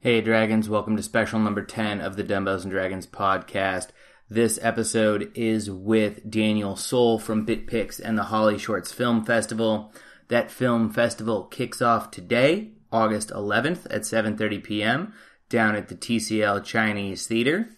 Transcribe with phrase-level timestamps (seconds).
[0.00, 3.88] Hey, Dragons, welcome to special number 10 of the Dumbbells and Dragons podcast.
[4.30, 9.92] This episode is with Daniel Sol from BitPix and the Holly Shorts Film Festival.
[10.28, 15.14] That film festival kicks off today, August 11th at 7:30 p.m.
[15.48, 17.68] down at the TCL Chinese Theater.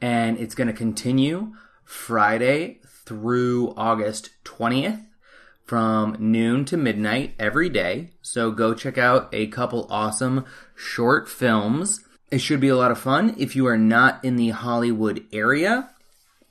[0.00, 5.07] And it's going to continue Friday through August 20th
[5.68, 8.10] from noon to midnight every day.
[8.22, 12.00] So go check out a couple awesome short films.
[12.30, 13.34] It should be a lot of fun.
[13.38, 15.90] If you are not in the Hollywood area,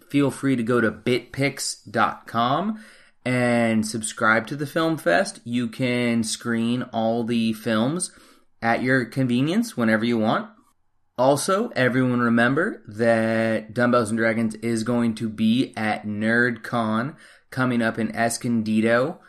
[0.07, 2.84] feel free to go to bitpix.com
[3.26, 5.40] and subscribe to the Film Fest.
[5.43, 8.12] You can screen all the films
[8.62, 10.49] at your convenience whenever you want.
[11.18, 17.15] Also, everyone remember that Dumbbells and Dragons is going to be at NerdCon
[17.57, 19.20] coming up in Escondido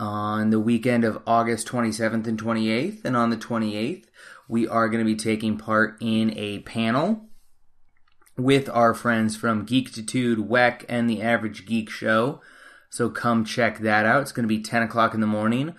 [0.00, 3.04] on the weekend of August 27th and 28th.
[3.04, 4.06] And on the 28th,
[4.48, 7.28] we are going to be taking part in a panel
[8.36, 12.40] with our friends from Geekitude, WEC, and the Average Geek Show.
[12.90, 14.22] So come check that out.
[14.22, 15.72] It's going to be 10 o'clock in the morning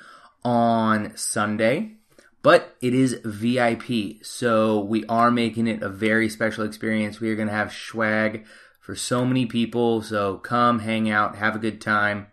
[0.46, 1.98] on Sunday.
[2.42, 7.20] But it is VIP, so we are making it a very special experience.
[7.20, 8.46] We are going to have swag
[8.88, 10.02] for so many people.
[10.02, 12.28] So come hang out, have a good time.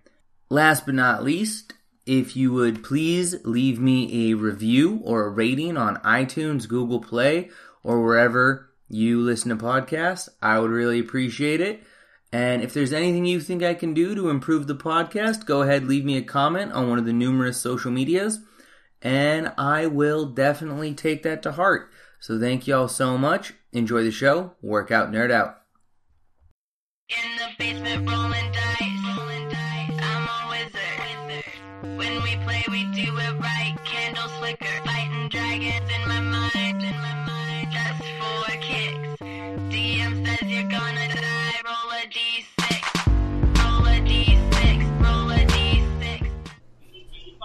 [0.48, 1.72] Last but not least,
[2.06, 7.50] if you would please leave me a review or a rating on iTunes, Google Play,
[7.82, 11.82] or wherever you listen to podcasts, I would really appreciate it.
[12.32, 15.88] And if there's anything you think I can do to improve the podcast, go ahead,
[15.88, 18.38] leave me a comment on one of the numerous social medias,
[19.02, 21.90] and I will definitely take that to heart.
[22.20, 23.54] So thank you all so much.
[23.72, 24.52] Enjoy the show.
[24.62, 25.63] Work out, nerd out.
[27.10, 29.18] In the basement rolling dice.
[29.18, 30.00] Rolling dice.
[30.00, 31.98] I'm a wizard.
[31.98, 33.76] When we play, we do it right.
[33.84, 34.64] Candles flicker.
[34.86, 36.82] Fighting dragons in my mind.
[36.82, 37.68] In my mind.
[37.70, 39.20] Just for kicks.
[39.20, 41.60] DM says you're gonna die.
[41.66, 42.72] Roll a d6.
[43.58, 45.04] Roll a d6.
[45.04, 46.26] Roll a d6.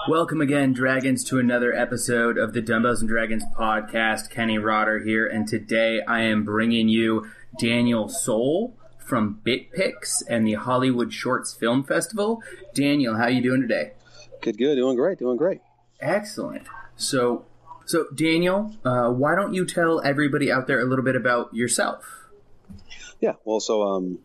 [0.07, 4.29] Welcome again, Dragons, to another episode of the Dumbbells and Dragons podcast.
[4.29, 7.27] Kenny Rotter here, and today I am bringing you
[7.59, 8.78] Daniel Sol
[9.09, 12.43] from BitPix and the Hollywood Shorts Film Festival.
[12.75, 13.93] Daniel, how are you doing today?
[14.41, 15.61] Good, good, doing great, doing great.
[15.99, 16.67] Excellent.
[16.95, 17.45] So,
[17.85, 22.27] so Daniel, uh, why don't you tell everybody out there a little bit about yourself?
[23.19, 24.19] Yeah, well, so um,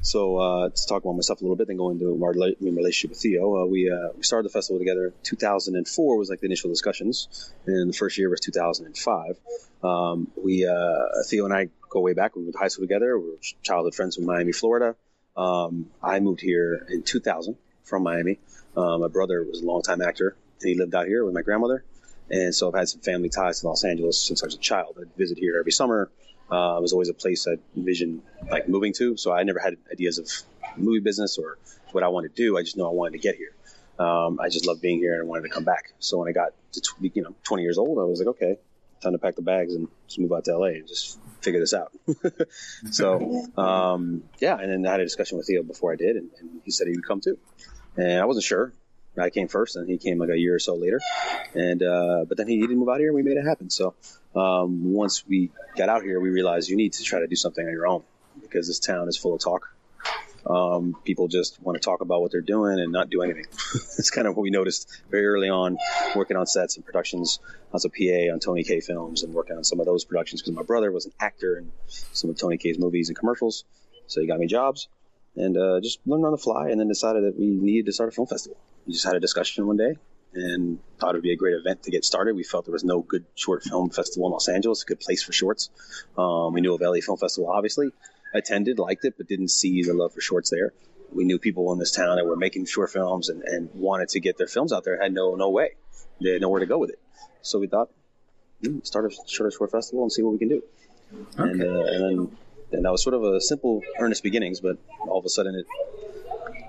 [0.00, 3.18] so uh, to talk about myself a little bit, then go into our relationship with
[3.20, 3.64] Theo.
[3.64, 5.12] Uh, we uh, we started the festival together.
[5.24, 9.38] 2004 was like the initial discussions, and the first year was 2005.
[9.82, 12.36] Um, we uh, Theo and I go way back.
[12.36, 13.18] We went to high school together.
[13.18, 14.96] We were childhood friends from Miami, Florida.
[15.36, 18.38] Um, I moved here in 2000 from Miami.
[18.76, 21.84] Uh, my brother was a longtime actor, and he lived out here with my grandmother.
[22.30, 24.96] And so I've had some family ties to Los Angeles since I was a child.
[25.00, 26.10] I'd visit here every summer.
[26.50, 29.16] Uh, it was always a place I envisioned like moving to.
[29.16, 30.28] So I never had ideas of
[30.76, 31.58] movie business or
[31.92, 32.56] what I wanted to do.
[32.56, 33.54] I just know I wanted to get here.
[33.98, 35.92] Um, I just loved being here and wanted to come back.
[35.98, 38.58] So when I got to tw- you know 20 years old, I was like, okay,
[39.00, 41.74] time to pack the bags and just move out to LA and just figure this
[41.74, 41.92] out.
[42.90, 46.30] so um, yeah, and then I had a discussion with Theo before I did, and,
[46.38, 47.38] and he said he would come too,
[47.96, 48.72] and I wasn't sure.
[49.18, 51.00] I came first, and he came like a year or so later,
[51.54, 53.68] and uh, but then he didn't move out here, and we made it happen.
[53.68, 53.94] So
[54.34, 57.64] um, once we got out here, we realized you need to try to do something
[57.64, 58.02] on your own
[58.40, 59.74] because this town is full of talk.
[60.46, 63.44] Um, people just want to talk about what they're doing and not do anything.
[63.72, 65.78] That's kind of what we noticed very early on,
[66.14, 67.38] working on sets and productions.
[67.44, 70.42] I was a PA on Tony Kaye films and working on some of those productions
[70.42, 73.64] because my brother was an actor in some of Tony Kaye's movies and commercials,
[74.06, 74.88] so he got me jobs
[75.36, 76.70] and uh, just learned on the fly.
[76.70, 78.58] And then decided that we needed to start a film festival.
[78.86, 79.94] We just had a discussion one day
[80.32, 82.36] and thought it would be a great event to get started.
[82.36, 85.22] We felt there was no good short film festival in Los Angeles, a good place
[85.22, 85.70] for shorts.
[86.16, 87.90] Um, we knew of LA Film Festival, obviously.
[88.32, 90.72] Attended, liked it, but didn't see the love for shorts there.
[91.12, 94.20] We knew people in this town that were making short films and, and wanted to
[94.20, 95.00] get their films out there.
[95.00, 95.70] Had no no way.
[96.20, 97.00] They had nowhere to go with it.
[97.42, 97.90] So we thought,
[98.62, 100.62] hmm, start a short short festival and see what we can do.
[101.36, 102.36] And, uh, and then
[102.72, 104.78] and that was sort of a simple, earnest beginnings, but
[105.08, 105.66] all of a sudden it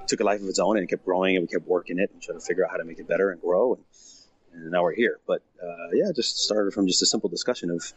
[0.07, 2.09] took a life of its own and it kept growing and we kept working it
[2.11, 3.75] and trying to figure out how to make it better and grow.
[3.75, 3.83] And,
[4.53, 5.19] and now we're here.
[5.27, 7.93] But uh, yeah, just started from just a simple discussion of,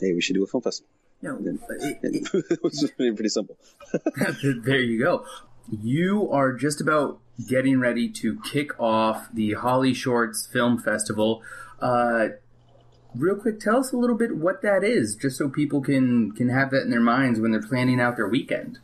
[0.00, 0.88] hey, we should do a film festival.
[1.22, 3.56] No, And it- it- it was pretty, pretty simple.
[4.64, 5.24] there you go.
[5.82, 7.18] You are just about
[7.48, 11.42] getting ready to kick off the Holly Shorts Film Festival.
[11.80, 12.28] Uh,
[13.14, 16.48] real quick, tell us a little bit what that is, just so people can can
[16.48, 18.78] have that in their minds when they're planning out their weekend.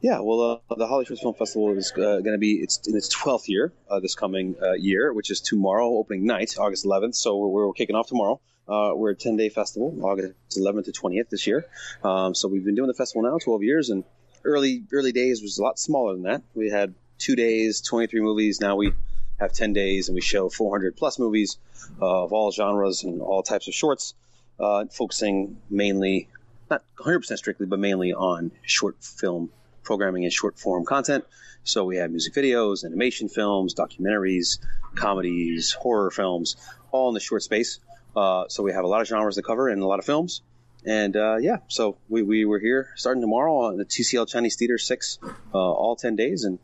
[0.00, 2.96] Yeah, well, uh, the Holly Shorts Film Festival is uh, going to be it's in
[2.96, 7.16] its 12th year uh, this coming uh, year, which is tomorrow, opening night, August 11th.
[7.16, 8.40] So we're, we're kicking off tomorrow.
[8.68, 11.64] Uh, we're a 10 day festival, August 11th to 20th this year.
[12.04, 14.04] Um, so we've been doing the festival now 12 years, and
[14.44, 16.42] early early days was a lot smaller than that.
[16.54, 18.60] We had two days, 23 movies.
[18.60, 18.92] Now we
[19.40, 21.58] have 10 days, and we show 400 plus movies
[22.00, 24.14] uh, of all genres and all types of shorts,
[24.60, 26.28] uh, focusing mainly,
[26.70, 29.50] not 100% strictly, but mainly on short film
[29.82, 31.24] programming and short form content.
[31.64, 34.58] So we have music videos, animation films, documentaries,
[34.94, 36.56] comedies, horror films,
[36.92, 37.78] all in the short space.
[38.18, 40.42] Uh, so we have a lot of genres to cover and a lot of films.
[40.84, 44.78] And uh, yeah, so we, we were here starting tomorrow on the TCL Chinese Theater
[44.78, 45.18] six,
[45.54, 46.58] uh, all ten days, and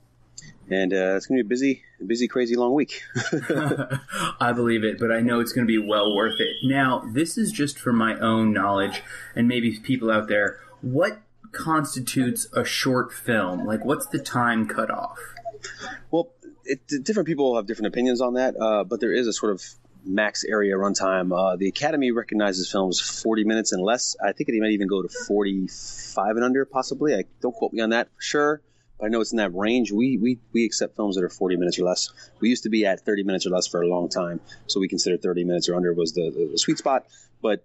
[0.71, 3.03] and uh, it's gonna be a busy, busy, crazy long week.
[4.41, 6.57] I believe it, but I know it's going to be well worth it.
[6.65, 9.03] Now, this is just for my own knowledge,
[9.37, 10.61] and maybe people out there.
[10.81, 11.21] What
[11.53, 13.65] constitutes a short film?
[13.67, 15.19] Like, what's the time cutoff?
[16.11, 16.31] Well,
[16.65, 19.63] it, different people have different opinions on that, uh, but there is a sort of
[20.05, 21.33] max area runtime.
[21.33, 24.17] Uh, the Academy recognizes films 40 minutes and less.
[24.23, 27.15] I think it might even go to 45 and under, possibly.
[27.15, 28.63] I don't quote me on that for sure,
[28.99, 29.93] but I know it's in that range.
[29.93, 32.11] We we we accept films that are 40 minutes or less.
[32.41, 34.89] We used to be at 30 minutes or less for a long time, so we
[34.89, 37.07] considered 30 minutes or under was the, the, the sweet spot.
[37.43, 37.65] But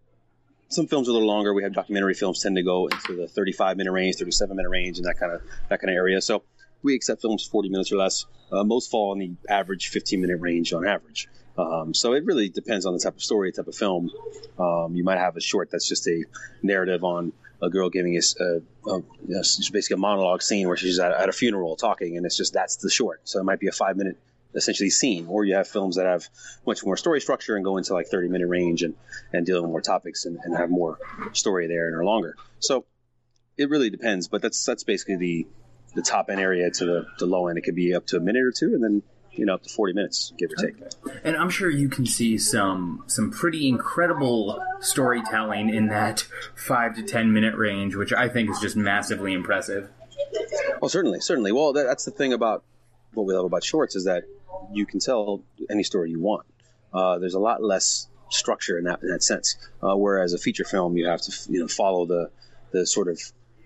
[0.69, 1.53] some films are a little longer.
[1.53, 4.97] We have documentary films tend to go into the 35 minute range, 37 minute range,
[4.97, 6.21] and that kind of that kind of area.
[6.21, 6.43] So
[6.81, 8.25] we accept films 40 minutes or less.
[8.51, 11.27] Uh, most fall in the average 15 minute range on average.
[11.59, 14.11] Um, so it really depends on the type of story, type of film.
[14.57, 16.23] Um, you might have a short that's just a
[16.63, 21.11] narrative on a girl giving us a, a, basically a monologue scene where she's at,
[21.11, 23.21] at, a funeral talking, and it's just that's the short.
[23.25, 24.17] So it might be a five minute
[24.55, 26.27] essentially scene, or you have films that have
[26.65, 28.95] much more story structure and go into like 30 minute range and,
[29.33, 30.97] and deal with more topics and, and have more
[31.33, 32.35] story there and are longer.
[32.59, 32.85] So
[33.57, 35.47] it really depends, but that's that's basically the
[35.95, 37.57] the top end area to the, the low end.
[37.57, 39.03] It could be up to a minute or two, and then
[39.39, 40.75] you know up to 40 minutes give or take.
[41.23, 47.03] And i'm sure you can see some some pretty incredible storytelling in that 5 to
[47.03, 49.89] 10 minute range which i think is just massively impressive.
[50.81, 51.51] Well certainly certainly.
[51.51, 52.63] Well that, that's the thing about
[53.13, 54.23] what we love about shorts is that
[54.71, 56.45] you can tell any story you want.
[56.93, 59.57] Uh, there's a lot less structure in that in that sense.
[59.81, 62.29] Uh, whereas a feature film you have to you know follow the
[62.71, 63.19] the sort of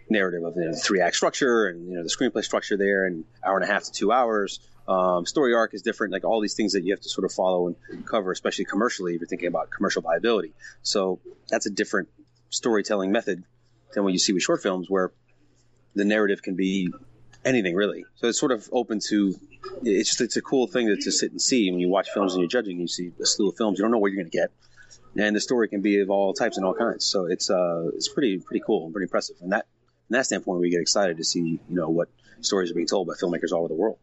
[0.10, 3.06] narrative of you know, the three act structure and you know the screenplay structure there
[3.06, 6.42] and hour and a half to two hours um, story arc is different, like all
[6.42, 9.28] these things that you have to sort of follow and cover, especially commercially if you're
[9.28, 10.54] thinking about commercial viability.
[10.82, 11.20] So
[11.50, 12.10] that's a different
[12.50, 13.44] storytelling method
[13.94, 15.12] than what you see with short films, where
[15.96, 16.92] the narrative can be
[17.46, 18.06] anything really.
[18.16, 19.36] So it's sort of open to.
[19.84, 22.34] It's just it's a cool thing to, to sit and see when you watch films
[22.34, 22.80] and you're judging.
[22.80, 24.52] You see a slew of films, you don't know what you're going to get,
[25.16, 27.06] and the story can be of all types and all kinds.
[27.06, 29.38] So it's uh it's pretty pretty cool and pretty impressive.
[29.42, 29.66] And that
[30.08, 32.10] from that standpoint, we get excited to see you know what
[32.42, 33.98] stories are being told by filmmakers all over the world.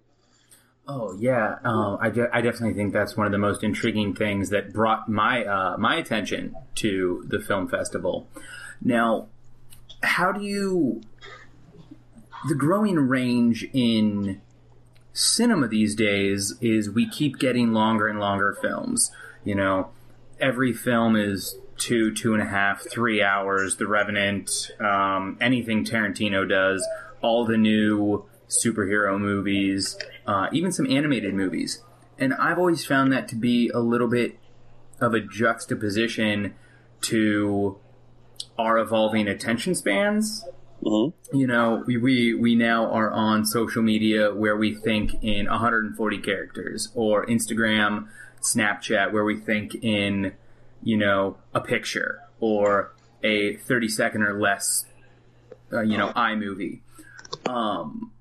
[0.92, 4.50] Oh yeah, um, I, de- I definitely think that's one of the most intriguing things
[4.50, 8.28] that brought my uh, my attention to the film festival.
[8.82, 9.28] Now,
[10.02, 11.00] how do you
[12.48, 14.40] the growing range in
[15.12, 19.12] cinema these days is we keep getting longer and longer films.
[19.44, 19.90] You know,
[20.40, 23.76] every film is two, two and a half, three hours.
[23.76, 26.86] The Revenant, um, anything Tarantino does,
[27.22, 29.96] all the new superhero movies,
[30.30, 31.82] uh, even some animated movies.
[32.16, 34.38] And I've always found that to be a little bit
[35.00, 36.54] of a juxtaposition
[37.02, 37.78] to
[38.56, 40.44] our evolving attention spans.
[40.84, 41.36] Mm-hmm.
[41.36, 46.18] You know, we, we we now are on social media where we think in 140
[46.18, 48.06] characters, or Instagram,
[48.40, 50.32] Snapchat, where we think in,
[50.80, 54.86] you know, a picture or a 30 second or less,
[55.72, 56.82] uh, you know, iMovie.
[57.46, 58.12] Um,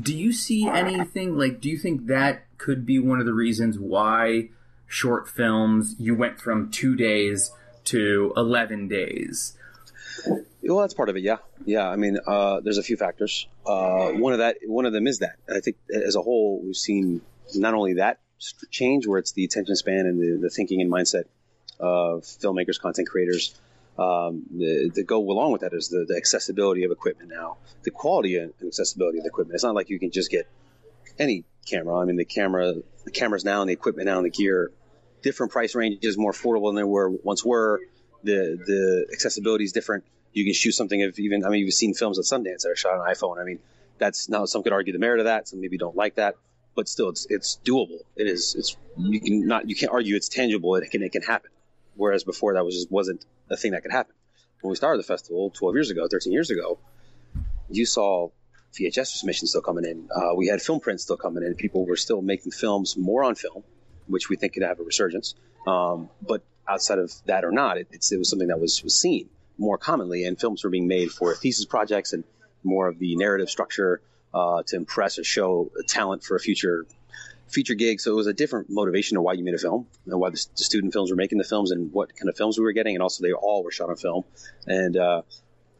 [0.00, 1.60] do you see anything like?
[1.60, 4.50] Do you think that could be one of the reasons why
[4.86, 7.50] short films you went from two days
[7.84, 9.56] to eleven days?
[10.62, 11.22] Well, that's part of it.
[11.22, 11.88] Yeah, yeah.
[11.88, 13.46] I mean, uh, there's a few factors.
[13.64, 16.76] Uh, one of that, one of them is that I think as a whole, we've
[16.76, 17.20] seen
[17.54, 18.20] not only that
[18.70, 21.24] change, where it's the attention span and the, the thinking and mindset
[21.78, 23.54] of filmmakers, content creators,
[23.98, 27.90] um, the, the, go along with that is the, the, accessibility of equipment now, the
[27.90, 29.54] quality and accessibility of the equipment.
[29.54, 30.46] It's not like you can just get
[31.18, 31.98] any camera.
[31.98, 32.74] I mean, the camera,
[33.04, 34.70] the cameras now and the equipment now and the gear,
[35.22, 37.80] different price ranges, more affordable than they were once were.
[38.22, 40.04] The the accessibility is different.
[40.32, 41.44] You can shoot something of even.
[41.44, 43.40] I mean, you've seen films at Sundance that are shot on iPhone.
[43.40, 43.60] I mean,
[43.98, 45.48] that's now some could argue the merit of that.
[45.48, 46.34] Some maybe don't like that,
[46.74, 48.00] but still, it's it's doable.
[48.16, 48.54] It is.
[48.54, 50.74] It's you can not you can't argue it's tangible.
[50.76, 51.50] It can it can happen.
[51.96, 54.14] Whereas before that was just wasn't a thing that could happen.
[54.60, 56.78] When we started the festival 12 years ago, 13 years ago,
[57.68, 58.30] you saw
[58.78, 60.08] VHS submissions still coming in.
[60.14, 61.54] Uh, we had film prints still coming in.
[61.54, 63.64] People were still making films more on film,
[64.06, 65.34] which we think could have a resurgence.
[65.66, 69.28] Um, but outside of that or not, it, it was something that was, was seen
[69.58, 72.24] more commonly, and films were being made for thesis projects and
[72.62, 74.00] more of the narrative structure
[74.34, 76.86] uh, to impress or show talent for a future
[77.48, 78.00] feature gig.
[78.00, 80.46] So it was a different motivation of why you made a film and why the,
[80.56, 82.94] the, student films were making the films and what kind of films we were getting.
[82.94, 84.24] And also they all were shot on film.
[84.66, 85.22] And, uh,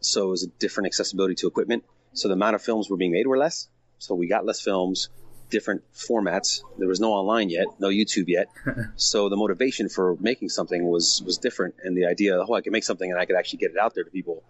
[0.01, 1.85] so it was a different accessibility to equipment.
[2.13, 3.69] So the amount of films were being made were less.
[3.99, 5.09] So we got less films,
[5.51, 6.63] different formats.
[6.79, 8.49] There was no online yet, no YouTube yet.
[8.97, 11.75] so the motivation for making something was, was different.
[11.83, 13.95] And the idea, oh, I could make something and I could actually get it out
[13.95, 14.43] there to people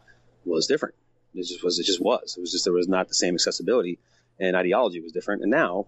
[0.44, 0.94] was different.
[1.34, 2.36] It just was, it just was.
[2.36, 3.98] It was just, there was not the same accessibility
[4.38, 5.42] and ideology was different.
[5.42, 5.86] And now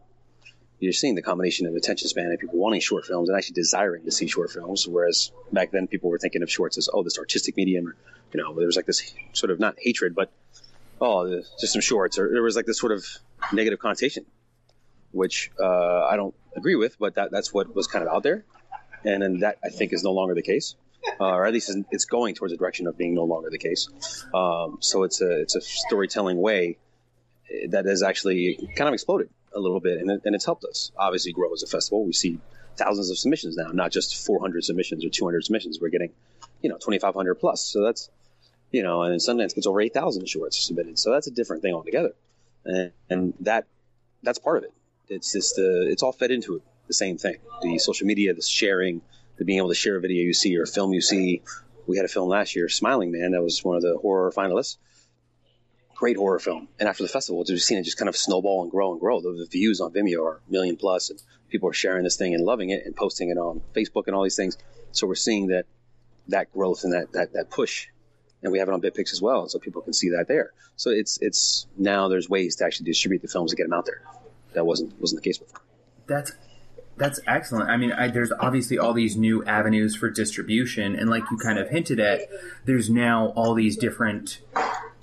[0.80, 4.04] you're seeing the combination of attention span and people wanting short films and actually desiring
[4.04, 4.86] to see short films.
[4.86, 7.96] Whereas back then people were thinking of shorts as, oh, this artistic medium, or,
[8.32, 10.30] you know, there was like this sort of not hatred, but,
[11.00, 13.04] oh, just some shorts, or there was like this sort of
[13.52, 14.24] negative connotation,
[15.10, 18.44] which uh, I don't agree with, but that, that's what was kind of out there.
[19.04, 20.76] And then that I think is no longer the case.
[21.20, 23.88] Uh, or at least it's going towards the direction of being no longer the case.
[24.34, 26.76] Um, so it's a it's a storytelling way
[27.68, 30.92] that has actually kind of exploded a little bit, and, it, and it's helped us
[30.96, 32.04] obviously grow as a festival.
[32.04, 32.38] We see
[32.76, 35.80] thousands of submissions now, not just 400 submissions or 200 submissions.
[35.80, 36.12] We're getting,
[36.62, 37.60] you know, 2,500 plus.
[37.60, 38.08] So that's,
[38.70, 40.98] you know, and Sundance gets over 8,000 shorts submitted.
[40.98, 42.14] So that's a different thing altogether,
[42.64, 43.66] and, and that
[44.22, 44.72] that's part of it.
[45.08, 46.62] It's just the it's all fed into it.
[46.86, 47.36] The same thing.
[47.60, 49.02] The social media, the sharing,
[49.36, 51.42] the being able to share a video you see or a film you see.
[51.86, 54.76] We had a film last year, Smiling Man, that was one of the horror finalists
[55.98, 56.68] great horror film.
[56.78, 59.20] And after the festival, we've seen it just kind of snowball and grow and grow.
[59.20, 62.34] The, the views on Vimeo are a million plus, and people are sharing this thing
[62.34, 64.56] and loving it and posting it on Facebook and all these things.
[64.92, 65.66] So we're seeing that
[66.28, 67.88] that growth and that that, that push,
[68.42, 70.52] and we have it on BitPix as well, so people can see that there.
[70.76, 73.86] So it's it's now there's ways to actually distribute the films and get them out
[73.86, 74.02] there.
[74.52, 75.62] That wasn't wasn't the case before.
[76.06, 76.30] That's
[76.96, 77.70] that's excellent.
[77.70, 81.58] I mean, I, there's obviously all these new avenues for distribution, and like you kind
[81.58, 82.22] of hinted at,
[82.66, 84.40] there's now all these different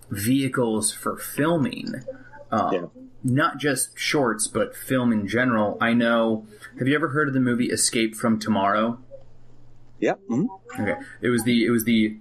[0.09, 2.03] vehicles for filming.
[2.51, 2.85] Um, yeah.
[3.23, 5.77] Not just shorts, but film in general.
[5.81, 6.45] I know.
[6.77, 8.99] Have you ever heard of the movie Escape from Tomorrow?
[9.99, 10.13] Yeah.
[10.29, 10.81] Mm-hmm.
[10.81, 11.01] Okay.
[11.21, 12.17] It was the it was the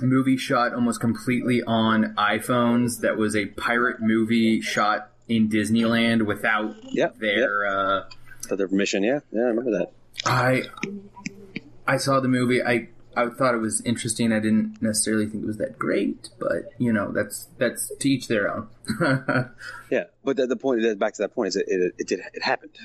[0.00, 3.00] movie shot almost completely on iPhones.
[3.00, 7.18] That was a pirate movie shot in Disneyland without yep.
[7.18, 7.72] their yep.
[7.72, 8.02] Uh,
[8.42, 9.02] without their permission.
[9.04, 9.92] Yeah, yeah, I remember that.
[10.24, 10.64] I
[11.86, 12.62] I saw the movie.
[12.62, 14.32] I I thought it was interesting.
[14.32, 18.28] I didn't necessarily think it was that great, but you know, that's that's to each
[18.28, 18.68] their own.
[19.90, 22.42] yeah, but the, the point back to that point is it it, it, did, it
[22.42, 22.76] happened.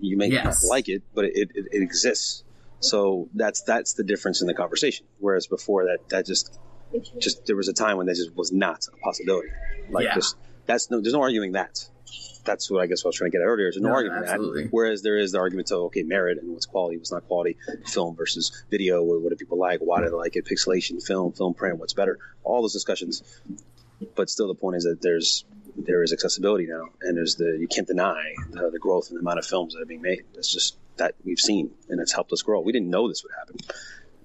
[0.00, 0.64] You may yes.
[0.64, 2.42] not like it, but it, it, it exists.
[2.80, 5.06] So that's that's the difference in the conversation.
[5.18, 6.58] Whereas before that that just
[7.18, 9.50] just there was a time when that just was not a possibility.
[9.90, 10.14] Like yeah.
[10.14, 10.36] just
[10.66, 11.88] that's no there's no arguing that
[12.50, 13.66] that's what I guess I was trying to get at earlier.
[13.66, 14.62] There's no, no argument absolutely.
[14.64, 14.72] that.
[14.72, 18.16] Whereas there is the argument to okay, merit and what's quality, what's not quality, film
[18.16, 19.02] versus video.
[19.02, 19.80] What, what do people like?
[19.80, 20.44] Why do they like it?
[20.44, 21.78] Pixelation, film, film print.
[21.78, 22.18] What's better?
[22.42, 23.22] All those discussions.
[24.16, 25.44] But still, the point is that there's
[25.76, 29.20] there is accessibility now, and there's the you can't deny the, the growth and the
[29.20, 30.24] amount of films that are being made.
[30.34, 32.60] That's just that we've seen, and it's helped us grow.
[32.60, 33.56] We didn't know this would happen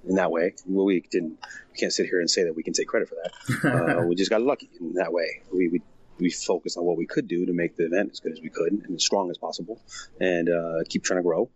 [0.08, 0.56] in that way.
[0.66, 1.38] Well, we didn't.
[1.72, 3.98] We can't sit here and say that we can take credit for that.
[4.00, 5.42] uh, we just got lucky in that way.
[5.54, 5.82] We, we
[6.20, 8.50] we focused on what we could do to make the event as good as we
[8.50, 9.82] could and as strong as possible,
[10.20, 11.50] and uh, keep trying to grow.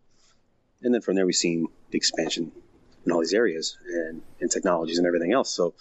[0.82, 2.52] And then from there, we've seen the expansion
[3.06, 5.50] in all these areas and, and technologies and everything else.
[5.50, 5.74] So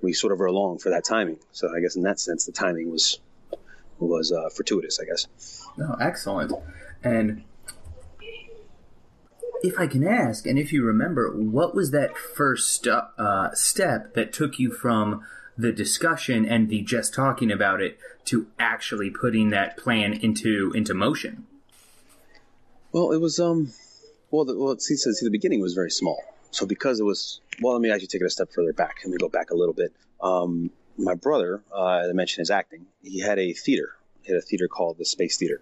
[0.00, 1.38] we sort of were along for that timing.
[1.52, 3.20] So I guess in that sense, the timing was
[3.98, 4.98] was uh, fortuitous.
[5.00, 5.66] I guess.
[5.78, 6.52] Oh, excellent.
[7.04, 7.44] And
[9.62, 14.32] if I can ask, and if you remember, what was that first uh, step that
[14.32, 15.24] took you from
[15.56, 20.94] the discussion and the just talking about it to actually putting that plan into into
[20.94, 21.46] motion?
[22.92, 23.72] Well, it was um,
[24.32, 26.20] well, the, well, see, see, the beginning was very small.
[26.50, 28.96] So because it was, well, let me actually take it a step further back.
[29.04, 29.92] Let me go back a little bit.
[30.20, 32.86] Um, my brother, uh, I mentioned his acting.
[33.02, 33.94] He had a theater.
[34.26, 35.60] Had a theater called the Space Theater.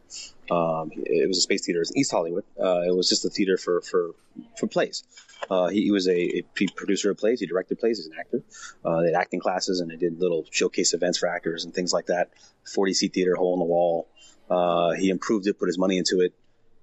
[0.50, 2.45] Um, it was a space theater in East Hollywood.
[2.61, 4.11] Uh, it was just a theater for for
[4.59, 5.05] for plays.
[5.49, 6.45] Uh, he, he, was a, a,
[6.76, 7.40] producer of plays.
[7.40, 7.99] He directed plays.
[7.99, 8.43] He's an actor.
[8.85, 11.93] Uh, they had acting classes and they did little showcase events for actors and things
[11.93, 12.31] like that.
[12.73, 14.07] 40 seat theater, hole in the wall.
[14.50, 16.35] Uh, he improved it, put his money into it.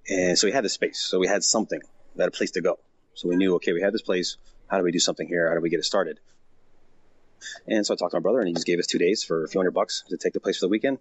[0.08, 0.98] And so he had the space.
[0.98, 1.80] So we had something,
[2.16, 2.78] we had a place to go.
[3.14, 4.36] So we knew, okay, we had this place.
[4.66, 5.48] How do we do something here?
[5.48, 6.18] How do we get it started?
[7.66, 9.44] And so I talked to my brother and he just gave us two days for
[9.44, 10.98] a few hundred bucks to take the place for the weekend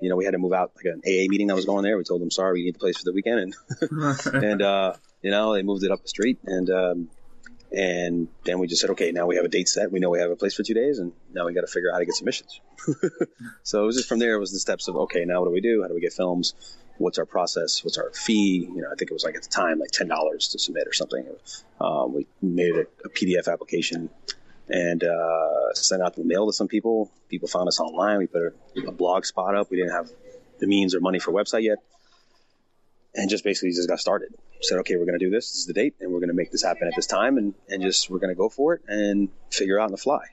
[0.00, 1.96] you know, we had to move out like an AA meeting that was going there.
[1.96, 3.54] We told them, sorry, we need the place for the weekend.
[3.80, 7.10] And, and, uh, you know, they moved it up the street and, um,
[7.72, 9.92] and then we just said, okay, now we have a date set.
[9.92, 11.90] We know we have a place for two days and now we got to figure
[11.90, 12.60] out how to get submissions.
[13.62, 15.52] so it was just from there, it was the steps of, okay, now what do
[15.52, 15.82] we do?
[15.82, 16.54] How do we get films?
[17.00, 18.68] what's our process, what's our fee.
[18.70, 20.86] You know, I think it was like at the time like ten dollars to submit
[20.86, 21.26] or something.
[21.80, 24.10] Um, we made a PDF application
[24.70, 27.10] and uh, sent out the mail to some people.
[27.28, 28.18] People found us online.
[28.18, 28.42] We put
[28.76, 29.70] a, a blog spot up.
[29.70, 30.10] We didn't have
[30.58, 31.78] the means or money for a website yet,
[33.14, 34.34] and just basically just got started.
[34.62, 35.50] Said, okay, we're going to do this.
[35.50, 37.54] This is the date, and we're going to make this happen at this time, and
[37.68, 40.24] and just we're going to go for it and figure out on the fly.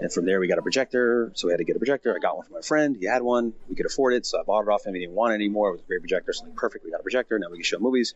[0.00, 1.30] And from there, we got a projector.
[1.34, 2.14] So we had to get a projector.
[2.14, 2.96] I got one from my friend.
[2.98, 3.52] He had one.
[3.68, 4.26] We could afford it.
[4.26, 4.94] So I bought it off him.
[4.94, 5.68] He didn't want it anymore.
[5.68, 6.32] It was a great projector.
[6.32, 6.84] So like, perfect.
[6.84, 7.38] We got a projector.
[7.38, 8.14] Now we can show movies.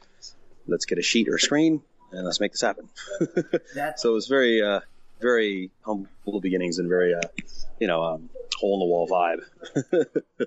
[0.67, 2.89] Let's get a sheet or a screen and let's make this happen.
[3.97, 4.81] so it was very, uh,
[5.21, 7.21] very humble beginnings and very, uh,
[7.81, 10.47] you know, um, hole in the wall vibe.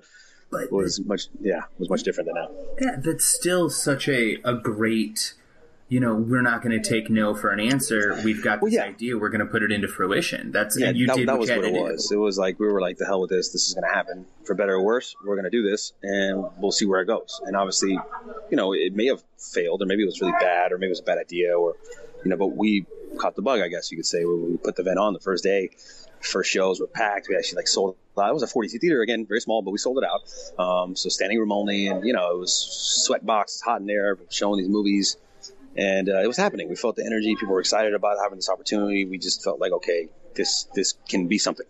[0.50, 2.50] But was much, yeah, was much different than now.
[2.80, 5.34] yeah, that's still such a, a great,
[5.88, 8.20] you know, we're not going to take no for an answer.
[8.24, 8.82] We've got this Well, yeah.
[8.82, 9.16] idea.
[9.16, 10.50] We're going to put it into fruition.
[10.50, 11.80] That's Yeah, you that, did that was what it to do.
[11.80, 12.10] was.
[12.10, 13.50] It was like we were like, the hell with this.
[13.50, 15.14] This is going to happen for better or worse.
[15.24, 17.40] We're going to do this, and we'll see where it goes.
[17.46, 17.92] And obviously,
[18.50, 20.98] you know, it may have failed, or maybe it was really bad, or maybe it
[20.98, 21.76] was a bad idea, or
[22.24, 22.86] you know, but we
[23.20, 24.24] caught the bug, I guess you could say.
[24.24, 25.70] We put the event on the first day,
[26.20, 27.28] first shows were packed.
[27.28, 27.96] We actually like sold.
[28.18, 28.28] Out.
[28.28, 30.62] It was a 40 seat theater again, very small, but we sold it out.
[30.62, 32.52] Um, so standing room only, and you know, it was
[33.06, 35.16] sweat box, hot in there, showing these movies
[35.76, 36.68] and uh, it was happening.
[36.68, 37.34] We felt the energy.
[37.36, 39.04] People were excited about having this opportunity.
[39.04, 41.66] We just felt like, okay, this this can be something.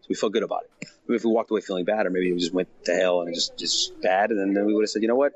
[0.00, 0.88] So we felt good about it.
[1.06, 3.34] Maybe if we walked away feeling bad, or maybe we just went to hell and
[3.34, 5.32] just just bad, and then we would have said, you know what,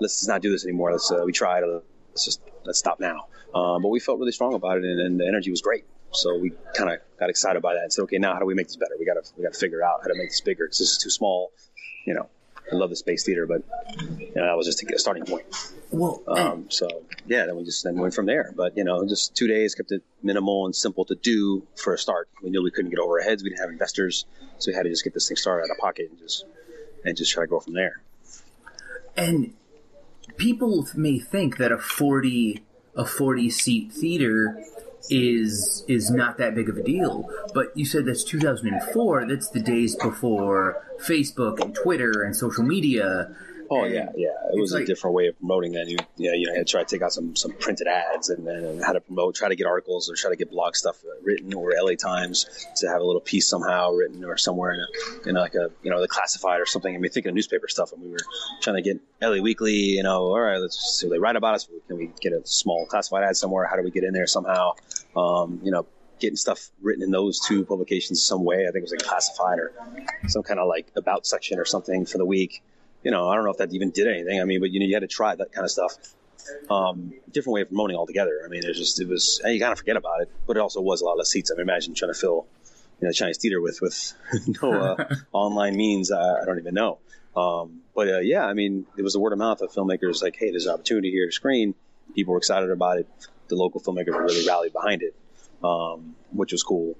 [0.00, 0.92] let's just not do this anymore.
[0.92, 1.62] Let's uh, we tried.
[1.64, 3.26] Let's just let's stop now.
[3.54, 5.84] Um, but we felt really strong about it, and, and the energy was great.
[6.12, 8.54] So we kind of got excited by that and said, okay, now how do we
[8.54, 8.94] make this better?
[8.98, 10.92] We got to we got to figure out how to make this bigger because this
[10.92, 11.50] is too small.
[12.06, 12.28] You know,
[12.70, 13.62] I love the space theater, but
[14.18, 15.44] you know, that was just a starting point.
[15.90, 16.88] Well, Um, so
[17.26, 18.52] yeah, then we just then went from there.
[18.56, 21.98] But you know, just two days kept it minimal and simple to do for a
[21.98, 22.28] start.
[22.42, 23.42] We knew we couldn't get over our heads.
[23.42, 24.26] We didn't have investors,
[24.58, 26.44] so we had to just get this thing started out of pocket and just
[27.04, 28.02] and just try to go from there.
[29.16, 29.54] And
[30.36, 32.62] people may think that a forty
[32.96, 34.62] a forty seat theater
[35.10, 37.28] is is not that big of a deal.
[37.54, 39.26] But you said that's 2004.
[39.26, 43.34] That's the days before Facebook and Twitter and social media.
[43.70, 44.28] Oh And yeah, yeah.
[44.52, 45.88] It was like- a different way of promoting that.
[45.88, 48.46] You, yeah, you know, had to try to take out some some printed ads and
[48.46, 51.52] then how to promote, try to get articles or try to get blog stuff written
[51.54, 55.34] or LA Times to have a little piece somehow written or somewhere in a in
[55.34, 56.94] like a you know the classified or something.
[56.94, 58.18] I mean, thinking of newspaper stuff, and we were
[58.62, 59.74] trying to get LA Weekly.
[59.74, 61.68] You know, all right, let's see what they write about us.
[61.88, 63.66] Can we get a small classified ad somewhere?
[63.66, 64.72] How do we get in there somehow?
[65.16, 65.86] Um, you know.
[66.20, 68.62] Getting stuff written in those two publications some way.
[68.66, 69.70] I think it was like classified or
[70.26, 72.60] some kind of like about section or something for the week
[73.02, 74.40] you know, I don't know if that even did anything.
[74.40, 75.94] I mean, but you know, you had to try that kind of stuff.
[76.70, 78.40] Um, different way of promoting altogether.
[78.44, 80.60] I mean, it was just, it was, you kind of forget about it, but it
[80.60, 81.50] also was a lot less seats.
[81.50, 82.46] I mean, imagine trying to fill,
[83.00, 84.14] you know, Chinese theater with, with
[84.62, 86.10] no, uh, online means.
[86.10, 86.98] Uh, I don't even know.
[87.36, 90.36] Um, but, uh, yeah, I mean, it was the word of mouth of filmmakers like,
[90.36, 91.74] Hey, there's an opportunity here to screen.
[92.14, 93.06] People were excited about it.
[93.48, 95.14] The local filmmakers really rallied behind it,
[95.62, 96.96] um, which was cool.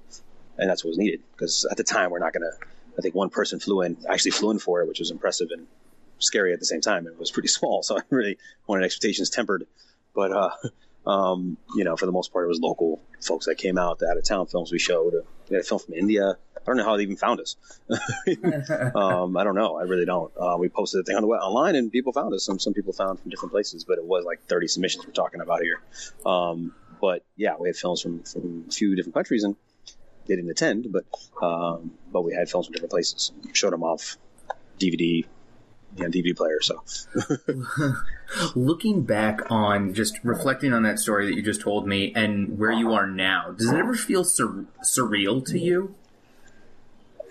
[0.57, 2.51] And that's what was needed because at the time we're not going to,
[2.97, 5.67] I think one person flew in, actually flew in for it, which was impressive and
[6.19, 7.07] scary at the same time.
[7.07, 9.65] It was pretty small, so I really wanted expectations tempered.
[10.13, 10.51] But uh,
[11.09, 13.99] um, you know, for the most part, it was local folks that came out.
[13.99, 15.13] The out of town films we showed.
[15.49, 16.37] We had a film from India.
[16.57, 17.55] I don't know how they even found us.
[18.95, 19.77] um, I don't know.
[19.77, 20.31] I really don't.
[20.37, 22.43] Uh, we posted the thing on the web, online, and people found us.
[22.45, 25.41] Some some people found from different places, but it was like 30 submissions we're talking
[25.41, 25.81] about here.
[26.25, 29.55] Um, but yeah, we had films from from a few different countries, and
[30.27, 31.05] they didn't attend, but
[31.41, 33.31] um, but we had films from different places.
[33.53, 34.17] Showed them off
[34.79, 35.25] DVD,
[35.97, 36.59] know, DVD player.
[36.61, 36.83] So
[38.55, 42.71] Looking back on just reflecting on that story that you just told me and where
[42.71, 45.95] you are now, does it ever feel sur- surreal to you?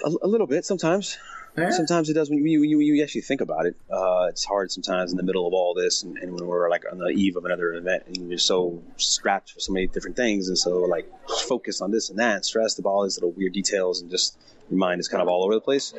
[0.05, 1.19] a, a little bit sometimes.
[1.57, 1.71] Yeah.
[1.71, 3.75] Sometimes it does when you, you, you actually think about it.
[3.91, 6.85] Uh, it's hard sometimes in the middle of all this, and, and when we're like
[6.91, 10.49] on the eve of another event, and you're so strapped for so many different things,
[10.49, 11.11] and so like
[11.49, 14.39] focused on this and that, and stressed about all these little weird details, and just
[14.71, 15.93] your mind is kind of all over the place.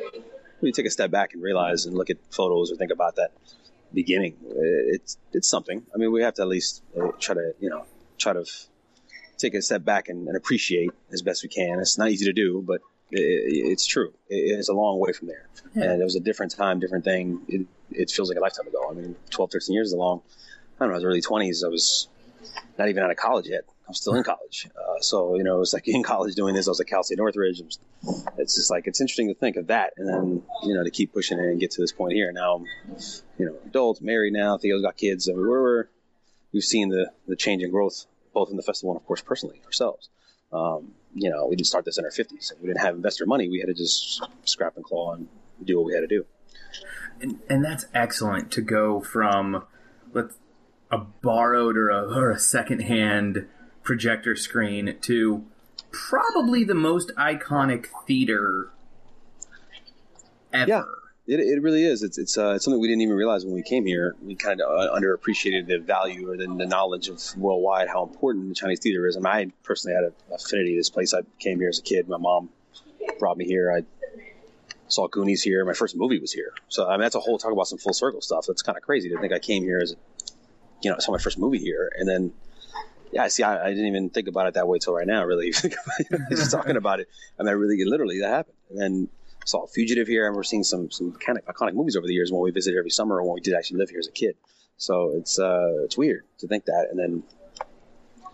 [0.62, 3.32] You take a step back and realize and look at photos or think about that
[3.92, 5.82] beginning, it's it's something.
[5.94, 7.84] I mean, we have to at least uh, try to you know
[8.18, 8.44] try to
[9.38, 11.80] take a step back and, and appreciate as best we can.
[11.80, 13.20] It's not easy to do, but it,
[13.72, 14.12] it's true.
[14.28, 15.48] It, it's a long way from there.
[15.74, 17.40] And it was a different time, different thing.
[17.48, 18.88] It, it feels like a lifetime ago.
[18.90, 20.20] I mean, 12, 13 years is a long,
[20.78, 21.64] I don't know, I was early 20s.
[21.64, 22.08] I was
[22.78, 23.62] not even out of college yet.
[23.90, 24.68] I'm still in college.
[24.76, 26.68] Uh, so, you know, it was like in college doing this.
[26.68, 27.60] I was at Cal State Northridge.
[28.38, 29.94] It's just like, it's interesting to think of that.
[29.96, 32.30] And then, you know, to keep pushing it and get to this point here.
[32.30, 32.64] Now I'm,
[33.36, 34.58] you know, adult, married now.
[34.58, 35.28] Theo's got kids.
[35.28, 35.84] I mean, we're, we're,
[36.52, 39.60] we've seen the, the change and growth both in the festival and, of course, personally
[39.64, 40.08] ourselves.
[40.52, 42.52] Um, you know, we didn't start this in our 50s.
[42.60, 43.48] We didn't have investor money.
[43.48, 45.26] We had to just scrap and claw and
[45.64, 46.26] do what we had to do.
[47.20, 49.64] And, and that's excellent to go from
[50.12, 50.36] let's
[50.92, 53.46] a borrowed or a, or a secondhand
[53.82, 55.44] projector screen to
[55.90, 58.70] probably the most iconic theater
[60.52, 60.68] ever.
[60.68, 60.82] Yeah.
[61.26, 62.02] It, it really is.
[62.02, 64.16] It's it's, uh, it's something we didn't even realize when we came here.
[64.20, 68.48] We kind of uh, underappreciated the value or the, the knowledge of worldwide how important
[68.48, 69.16] the Chinese theater is.
[69.16, 71.14] I mean, I personally had an affinity to this place.
[71.14, 72.08] I came here as a kid.
[72.08, 72.48] My mom
[73.20, 73.70] brought me here.
[73.70, 73.84] I
[74.88, 75.64] saw Goonies here.
[75.64, 76.52] My first movie was here.
[76.68, 78.46] So I mean, that's a whole talk about some full circle stuff.
[78.48, 79.94] That's kind of crazy to think I came here as,
[80.82, 82.32] you know, I saw my first movie here, and then
[83.12, 85.24] yeah, see, I, I didn't even think about it that way till right now.
[85.24, 85.50] Really,
[86.30, 87.08] just talking about it.
[87.38, 89.08] I mean, I really literally that happened, and then
[89.44, 92.30] saw Fugitive here, and we're seeing some some kind of iconic movies over the years
[92.30, 94.36] when we visited every summer, or when we did actually live here as a kid.
[94.76, 97.22] So it's uh, it's weird to think that, and then.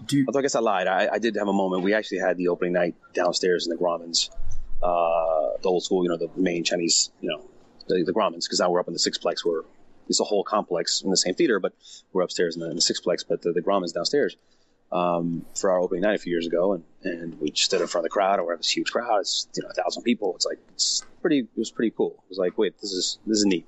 [0.05, 0.89] Do you, Although I guess I lied.
[0.89, 1.83] I, I did have a moment.
[1.83, 4.29] We actually had the opening night downstairs in the Grauman's,
[4.83, 7.43] uh, the old school, you know, the main Chinese, you know,
[7.89, 9.63] the, the Grauman's, because now we're up in the Sixplex where
[10.07, 11.73] it's a whole complex in the same theater, but
[12.13, 14.37] we're upstairs in the, in the Sixplex, but the, the Grauman's downstairs
[14.93, 18.05] um, for our opening night a few years ago, and, and we stood in front
[18.05, 19.21] of the crowd, and we have this huge crowd.
[19.21, 20.35] It's you know a thousand people.
[20.37, 21.41] It's like it's pretty.
[21.41, 22.13] It was pretty cool.
[22.25, 23.67] It was like, wait, this is this is neat.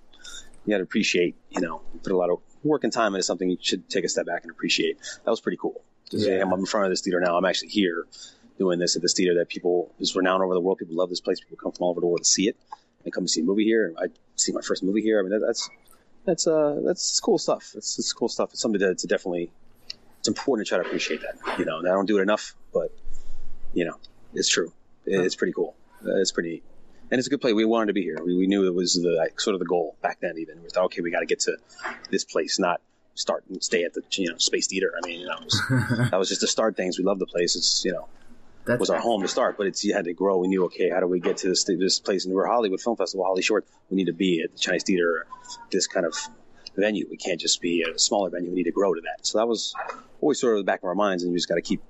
[0.64, 1.37] You got to appreciate.
[1.50, 3.48] You know, put a lot of work and time into something.
[3.48, 4.98] You should take a step back and appreciate.
[5.24, 5.83] That was pretty cool.
[6.11, 6.42] Yeah.
[6.42, 7.37] I'm in front of this theater now.
[7.37, 8.07] I'm actually here
[8.59, 10.78] doing this at this theater that people is renowned over the world.
[10.78, 11.40] People love this place.
[11.40, 12.57] People come from all over the world to see it
[13.04, 13.94] and come to see a movie here.
[13.98, 15.18] I see my first movie here.
[15.18, 15.70] I mean, that, that's
[16.24, 17.72] that's uh that's cool stuff.
[17.74, 18.50] It's, it's cool stuff.
[18.52, 19.50] It's something to, to definitely.
[20.28, 21.58] It's important to try to appreciate that.
[21.58, 22.90] You know, I don't do it enough, but
[23.72, 23.96] you know,
[24.34, 24.72] it's true.
[25.06, 25.74] It's pretty cool.
[26.04, 26.62] Uh, It's pretty,
[27.10, 27.54] and it's a good place.
[27.54, 28.18] We wanted to be here.
[28.22, 30.34] We, we knew it was the like, sort of the goal back then.
[30.36, 31.56] Even we thought, okay, we got to get to
[32.10, 32.82] this place, not
[33.14, 34.92] start and stay at the you know space theater.
[35.02, 35.62] I mean, you know, it was,
[36.10, 36.98] that was just to start things.
[36.98, 37.56] We love the place.
[37.56, 38.06] It's you know
[38.66, 40.36] that's was our home to start, but it's you had to grow.
[40.36, 42.26] We knew, okay, how do we get to this this place?
[42.26, 43.66] And we're Hollywood Film Festival, Holly Short.
[43.88, 45.26] We need to be at the Chinese Theater,
[45.70, 46.14] this kind of
[46.80, 47.06] venue.
[47.10, 48.50] We can't just be a smaller venue.
[48.50, 49.26] We need to grow to that.
[49.26, 49.74] So that was
[50.20, 51.82] always sort of the back of our minds, and we just got to keep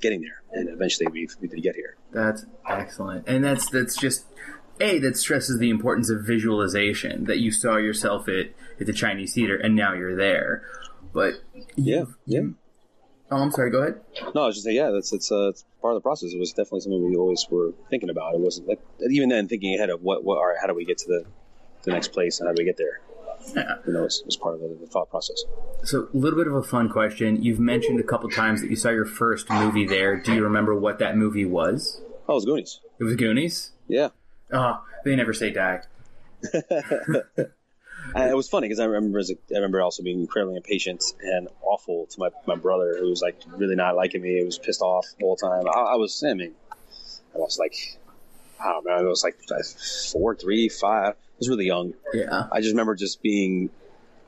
[0.00, 0.42] getting there.
[0.52, 1.96] And eventually, we we did get here.
[2.12, 4.26] That's excellent, and that's that's just
[4.80, 7.24] a that stresses the importance of visualization.
[7.24, 8.46] That you saw yourself at
[8.80, 10.62] at the Chinese theater, and now you're there.
[11.12, 11.34] But
[11.76, 12.40] Yeah, yeah.
[13.30, 13.70] oh, I'm sorry.
[13.70, 14.00] Go ahead.
[14.34, 16.32] No, I was just saying, yeah, that's it's, uh, it's part of the process.
[16.32, 18.34] It was definitely something we always were thinking about.
[18.34, 18.80] It wasn't like
[19.10, 21.24] even then thinking ahead of what what right, how do we get to the
[21.84, 23.00] the next place and how do we get there?
[23.54, 23.76] Yeah.
[23.86, 25.44] You know, was, part of the, the thought process.
[25.84, 27.42] So, a little bit of a fun question.
[27.42, 30.16] You've mentioned a couple times that you saw your first movie there.
[30.16, 32.00] Do you remember what that movie was?
[32.28, 32.80] Oh, it was Goonies.
[32.98, 33.70] It was Goonies.
[33.88, 34.08] Yeah.
[34.52, 35.82] Oh, they never say die.
[36.52, 36.64] And
[38.14, 41.04] uh, it was funny because I remember as a, I remember also being incredibly impatient
[41.20, 44.38] and awful to my, my brother who was like really not liking me.
[44.38, 45.66] He was pissed off the whole time.
[45.66, 46.54] I, I was I mean
[47.34, 47.98] I was like
[48.60, 48.92] I don't know.
[48.92, 49.36] I was like
[50.12, 51.14] four, three, five.
[51.36, 51.92] I was really young.
[52.14, 52.46] Yeah.
[52.50, 53.70] I just remember just being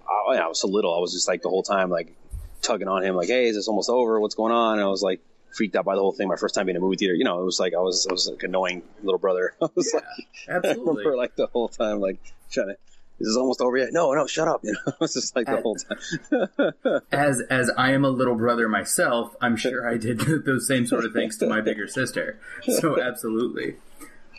[0.09, 0.95] I, I was so little.
[0.95, 2.15] I was just like the whole time like
[2.61, 4.21] tugging on him like, hey, is this almost over?
[4.21, 4.75] What's going on?
[4.79, 5.21] And I was like
[5.55, 6.29] freaked out by the whole thing.
[6.29, 8.07] My first time being in a movie theater, you know, it was like I was
[8.09, 9.55] I was like annoying little brother.
[9.63, 10.05] I was like
[10.49, 10.83] I Absolutely.
[11.05, 12.19] remember like the whole time, like
[12.51, 12.77] trying to.
[13.21, 13.89] Is this almost over yet?
[13.93, 14.61] No, no, shut up.
[14.65, 17.03] You know, it's just like the Uh, whole time.
[17.11, 21.05] as as I am a little brother myself, I'm sure I did those same sort
[21.05, 22.39] of things to my bigger sister.
[22.81, 23.75] So absolutely.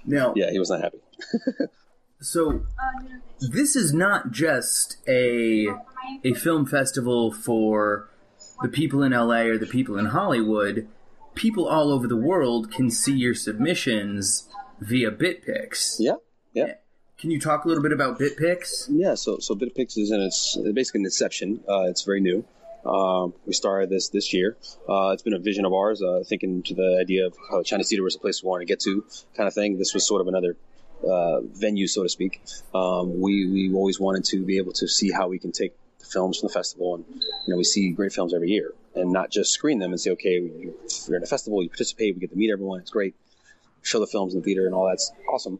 [0.06, 1.00] Now, yeah, he was not happy.
[2.22, 2.62] So
[3.40, 5.68] this is not just a
[6.26, 8.10] a film festival for
[8.62, 10.88] the people in LA or the people in Hollywood.
[11.36, 14.50] People all over the world can see your submissions
[14.82, 15.96] via BitPix.
[16.00, 16.16] Yeah,
[16.54, 16.74] yeah,
[17.18, 18.88] Can you talk a little bit about BitPix?
[18.90, 19.16] yeah.
[19.16, 21.62] So, so BitPix is in its basically an inception.
[21.70, 22.44] Uh, it's very new.
[22.86, 24.58] Um, we started this this year.
[24.90, 27.90] Uh, it's been a vision of ours, uh, thinking to the idea of how Chinese
[27.90, 29.06] theater was a place we wanted to get to,
[29.36, 29.78] kind of thing.
[29.78, 30.56] This was sort of another
[31.08, 32.42] uh, venue, so to speak.
[32.74, 36.06] Um, we we always wanted to be able to see how we can take the
[36.06, 37.06] films from the festival, and
[37.46, 40.12] you know we see great films every year, and not just screen them and say,
[40.12, 40.76] okay, you-
[41.08, 43.16] you're in a festival, you participate, we get to meet everyone, it's great.
[43.82, 45.60] Show the films in the theater and all that's awesome.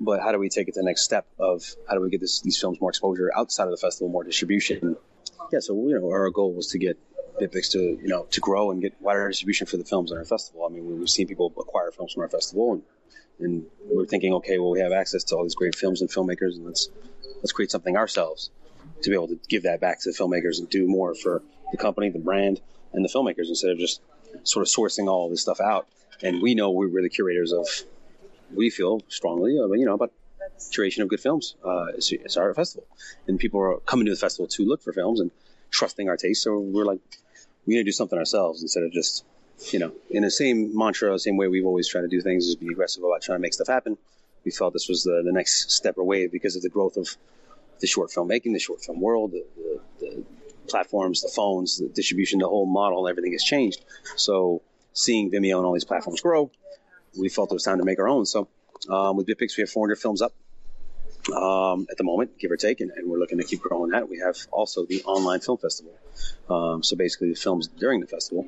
[0.00, 2.20] But how do we take it to the next step of how do we get
[2.20, 4.96] this, these films more exposure outside of the festival, more distribution?
[5.52, 6.96] Yeah, so you know our goal was to get
[7.40, 10.24] BitPix to you know to grow and get wider distribution for the films on our
[10.24, 10.64] festival.
[10.64, 12.82] I mean, we- we've seen people acquire films from our festival, and
[13.40, 16.56] and we're thinking, okay, well, we have access to all these great films and filmmakers,
[16.56, 16.88] and let's
[17.36, 18.50] let's create something ourselves
[19.02, 21.76] to be able to give that back to the filmmakers and do more for the
[21.76, 22.60] company, the brand,
[22.92, 24.00] and the filmmakers instead of just
[24.42, 25.86] sort of sourcing all this stuff out.
[26.22, 27.66] And we know we're the curators of.
[28.50, 30.10] We feel strongly, you know, about
[30.72, 31.54] curation of good films.
[31.62, 32.86] Uh, it's, it's our festival,
[33.26, 35.30] and people are coming to the festival to look for films and
[35.70, 36.44] trusting our taste.
[36.44, 37.00] So we're like,
[37.66, 39.26] we need to do something ourselves instead of just,
[39.72, 42.56] you know, in the same mantra, same way we've always tried to do things is
[42.56, 43.96] be aggressive about trying to make stuff happen.
[44.44, 47.08] we felt this was the, the next step or wave because of the growth of
[47.80, 50.24] the short filmmaking, the short film world, the, the, the
[50.68, 53.84] platforms, the phones, the distribution, the whole model, everything has changed.
[54.16, 56.50] So seeing Vimeo and all these platforms grow,
[57.18, 58.26] we felt it was time to make our own.
[58.26, 58.48] So
[58.88, 60.32] um, with BitPix, we have 400 films up
[61.34, 64.08] um, at the moment, give or take, and, and, we're looking to keep growing that.
[64.08, 65.92] We have also the online film festival.
[66.48, 68.46] Um, so basically, the films during the festival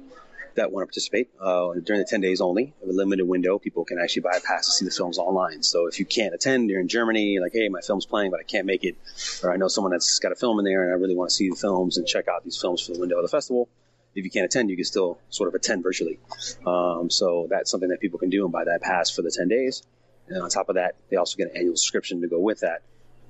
[0.57, 3.99] that want to participate uh, during the 10 days only, a limited window, people can
[3.99, 5.63] actually buy a pass to see the films online.
[5.63, 8.45] So if you can't attend, you're in Germany, like, hey, my film's playing, but I
[8.45, 8.97] can't make it,
[9.43, 11.37] or I know someone that's got a film in there and I really want to
[11.37, 13.69] see the films and check out these films for the window of the festival.
[14.15, 16.19] If you can't attend, you can still sort of attend virtually.
[16.67, 19.49] Um, so that's something that people can do and buy that pass for the 10
[19.49, 19.83] days.
[20.29, 22.83] And on top of that, they also get an annual subscription to go with that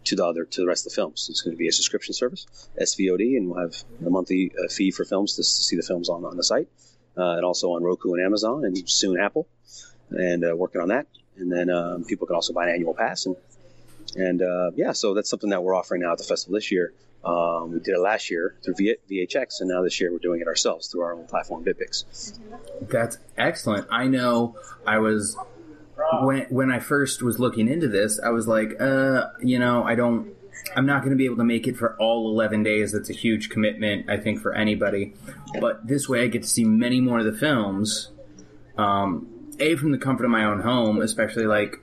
[0.05, 1.29] to the other to the rest of the films.
[1.31, 2.47] It's going to be a subscription service,
[2.81, 6.09] SVOD, and we'll have a monthly uh, fee for films to, to, see the films
[6.09, 6.69] on on the site,
[7.17, 9.47] and also on Roku and Amazon, and soon Apple,
[10.11, 11.07] and uh, working on that.
[11.37, 13.37] And then um, people can also buy an annual pass, and
[14.17, 16.93] and uh, yeah, so that's something that we're offering now at the festival this year.
[17.25, 20.41] Um, we did it last year through v- VHX, and now this year we're doing
[20.41, 22.39] it ourselves through our own platform, BitPix.
[22.89, 23.87] That's excellent.
[23.91, 25.37] I know I was
[26.23, 29.95] when when I first was looking into this, I was like, uh, you know, I
[29.95, 30.35] don't,
[30.77, 32.93] I'm not going to be able to make it for all 11 days.
[32.93, 35.15] That's a huge commitment, I think, for anybody.
[35.61, 38.11] But this way, I get to see many more of the films.
[38.77, 41.77] Um, a from the comfort of my own home, especially like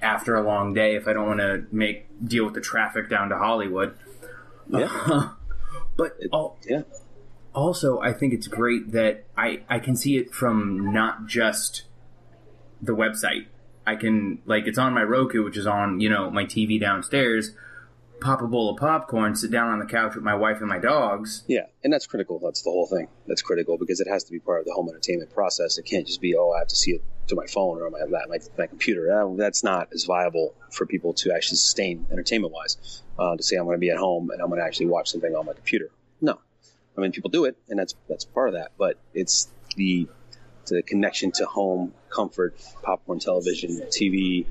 [0.00, 3.28] after a long day, if I don't want to make deal with the traffic down
[3.28, 3.96] to Hollywood.
[4.68, 4.88] Yeah.
[4.90, 5.30] Uh,
[5.96, 6.82] but all, yeah.
[7.54, 11.82] Also, I think it's great that I I can see it from not just
[12.80, 13.46] the website.
[13.86, 17.52] I can like it's on my Roku, which is on you know my TV downstairs.
[18.22, 20.78] Pop a bowl of popcorn, sit down on the couch with my wife and my
[20.78, 21.42] dogs.
[21.48, 22.38] Yeah, and that's critical.
[22.38, 23.08] That's the whole thing.
[23.26, 25.76] That's critical because it has to be part of the home entertainment process.
[25.76, 28.04] It can't just be oh I have to see it to my phone or my
[28.28, 29.06] my, my computer.
[29.08, 33.02] That, that's not as viable for people to actually sustain entertainment wise.
[33.18, 35.10] Uh, to say I'm going to be at home and I'm going to actually watch
[35.10, 35.90] something on my computer.
[36.20, 36.38] No,
[36.96, 38.70] I mean people do it, and that's that's part of that.
[38.78, 40.06] But it's the
[40.66, 42.54] the connection to home comfort,
[42.84, 44.46] popcorn television, TV,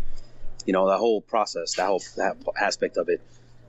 [0.65, 3.21] you know, that whole process, that whole that aspect of it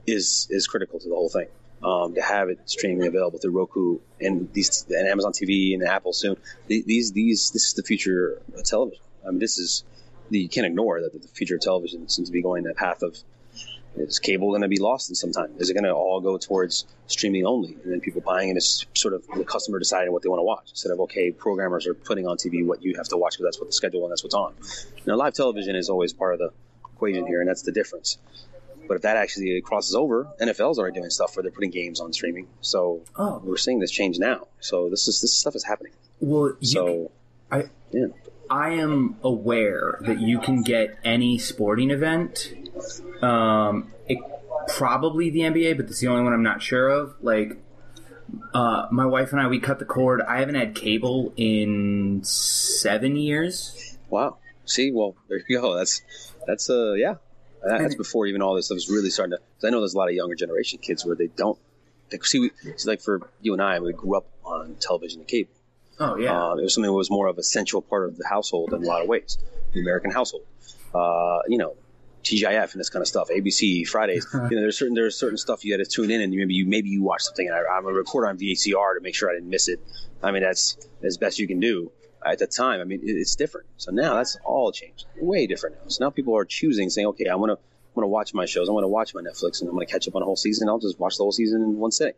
[0.07, 1.49] is is critical to the whole thing.
[1.83, 6.13] Um, to have it streaming available through Roku and these and Amazon TV and Apple
[6.13, 6.37] soon.
[6.69, 9.03] These these this is the future of television.
[9.27, 9.83] I mean, this is
[10.31, 13.17] you can't ignore that the future of television seems to be going the path of
[13.97, 15.53] is cable going to be lost in some time?
[15.59, 18.87] Is it going to all go towards streaming only, and then people buying it is
[18.95, 21.95] sort of the customer deciding what they want to watch instead of okay, programmers are
[21.95, 24.23] putting on TV what you have to watch because that's what the schedule and that's
[24.23, 24.55] what's on.
[25.07, 26.51] Now, live television is always part of the
[26.95, 28.19] equation here, and that's the difference.
[28.93, 32.13] But if that actually crosses over, NFL's already doing stuff where they're putting games on
[32.13, 32.47] streaming.
[32.61, 33.41] So oh.
[33.43, 34.49] we're seeing this change now.
[34.61, 35.95] So this is this stuff is happening.
[36.21, 37.11] Well, so
[37.51, 38.09] I yeah.
[38.51, 42.53] I am aware that you can get any sporting event
[43.23, 44.19] um, it,
[44.69, 47.15] probably the NBA, but that's the only one I'm not sure of.
[47.23, 47.57] Like,
[48.53, 50.21] uh, my wife and I, we cut the cord.
[50.21, 53.97] I haven't had cable in seven years.
[54.11, 54.37] Wow.
[54.67, 55.79] See, well, there you go.
[55.79, 56.03] That's
[56.47, 57.15] that's uh, yeah,
[57.65, 59.39] that's before even all this stuff was really starting to.
[59.39, 61.59] Cause I know there's a lot of younger generation kids where they don't.
[62.11, 65.29] They, see, we, it's like for you and I, we grew up on television and
[65.29, 65.51] cable.
[65.99, 68.27] Oh yeah, uh, it was something that was more of a central part of the
[68.27, 69.39] household in a lot of ways,
[69.73, 70.45] the American household.
[70.95, 71.75] Uh, you know,
[72.25, 74.27] TGIF and this kind of stuff, ABC Fridays.
[74.35, 76.67] you know, there's certain there's certain stuff you had to tune in, and maybe you
[76.67, 79.35] maybe you watch something, and I, am gonna record on VCR to make sure I
[79.35, 79.81] didn't miss it.
[80.23, 81.93] I mean, that's as best you can do
[82.25, 82.81] at the time.
[82.81, 83.67] I mean, it's different.
[83.77, 85.89] So now that's all changed, way different now.
[85.89, 88.47] So now people are choosing, saying, okay, I want to I want to watch my
[88.47, 90.25] shows, I want to watch my Netflix, and I'm going to catch up on a
[90.25, 90.69] whole season.
[90.69, 92.15] I'll just watch the whole season in one sitting,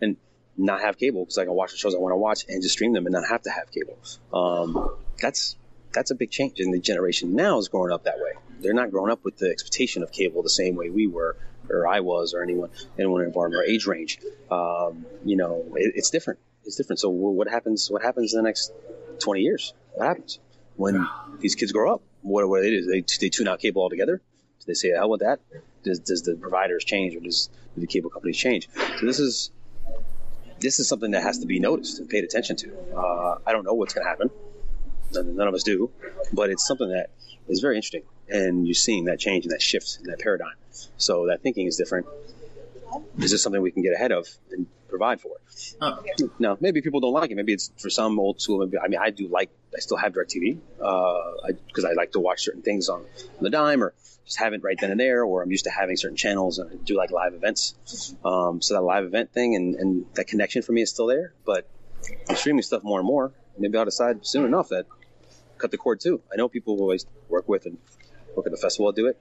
[0.00, 0.16] and
[0.56, 2.74] not have cable because I can watch the shows I want to watch and just
[2.74, 3.98] stream them and not have to have cable.
[4.32, 5.56] Um, that's
[5.92, 8.90] that's a big change, and the generation now is growing up that way they're not
[8.90, 11.36] growing up with the expectation of cable the same way we were,
[11.70, 14.18] or I was, or anyone anyone in our age range.
[14.50, 16.40] Um, you know, it, it's different.
[16.64, 17.00] It's different.
[17.00, 17.90] So what happens?
[17.90, 18.72] What happens in the next
[19.20, 19.74] twenty years?
[19.94, 20.38] What happens
[20.76, 21.06] when
[21.40, 22.02] these kids grow up?
[22.22, 22.86] What, what do they do?
[22.86, 24.18] They, they tune out cable altogether?
[24.18, 25.40] Do they say, "Hell with that"?
[25.82, 28.68] Does, does the providers change, or does do the cable companies change?
[28.98, 29.50] So this is
[30.60, 32.72] this is something that has to be noticed and paid attention to.
[32.96, 34.30] Uh, I don't know what's going to happen.
[35.12, 35.90] None, none, of us do,
[36.32, 37.10] but it's something that
[37.48, 40.54] is very interesting and you're seeing that change and that shift in that paradigm.
[40.96, 42.06] So that thinking is different.
[43.18, 45.36] Is this something we can get ahead of and provide for?
[45.80, 46.02] Oh.
[46.38, 47.36] Now, maybe people don't like it.
[47.36, 48.58] Maybe it's for some old school.
[48.58, 49.50] Maybe, I mean, I do like.
[49.74, 53.42] I still have DirecTV because uh, I, I, like to watch certain things on, on
[53.42, 53.92] the dime or
[54.24, 55.24] just have it right then and there.
[55.24, 58.14] Or I'm used to having certain channels and I do like live events.
[58.24, 61.34] Um, so that live event thing and, and that connection for me is still there.
[61.44, 61.68] But
[62.28, 63.32] I'm streaming stuff more and more.
[63.58, 64.86] Maybe I'll decide soon enough that
[65.58, 66.22] cut the cord too.
[66.32, 67.76] I know people who always work with and
[68.34, 69.20] work at the festival, do it.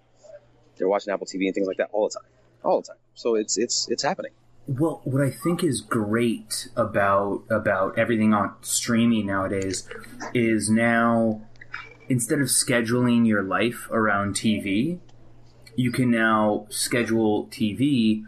[0.78, 2.30] They're watching Apple TV and things like that all the time,
[2.64, 2.98] all the time.
[3.16, 4.32] So it's it's it's happening.
[4.68, 9.88] Well, what I think is great about about everything on streaming nowadays
[10.34, 11.42] is now
[12.10, 15.00] instead of scheduling your life around TV,
[15.76, 18.26] you can now schedule TV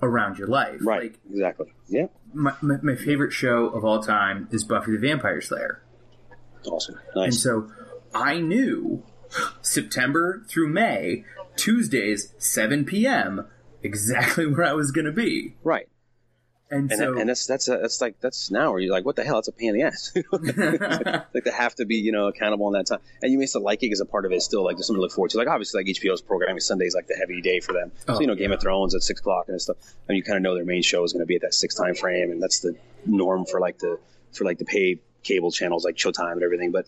[0.00, 0.78] around your life.
[0.80, 1.12] Right.
[1.12, 1.74] Like exactly.
[1.88, 2.06] Yeah.
[2.32, 5.82] my, my, my favorite show of all time is Buffy the Vampire Slayer.
[6.66, 7.00] Awesome.
[7.16, 7.24] Nice.
[7.24, 7.72] And so
[8.14, 9.02] I knew
[9.60, 11.24] September through May,
[11.56, 13.46] Tuesdays, 7 p.m.,
[13.84, 15.54] exactly where I was going to be.
[15.62, 15.88] right.
[16.70, 19.04] And, And, so, that, and that's that's a, that's like that's now where you're like,
[19.04, 19.34] what the hell?
[19.36, 20.12] That's a pain in the ass.
[21.34, 23.62] like they have to be you know accountable in that time, and you may still
[23.62, 24.40] like it as a part of it.
[24.40, 25.38] Still, like there's something to look forward to.
[25.38, 27.92] Like obviously, like HBO's programming Sundays like the heavy day for them.
[28.08, 29.76] Oh, so you know, Game of Thrones at six o'clock and stuff.
[30.08, 31.74] And you kind of know their main show is going to be at that six
[31.74, 34.00] time frame, and that's the norm for like the
[34.32, 36.72] for like the paid cable channels like Showtime and everything.
[36.72, 36.86] But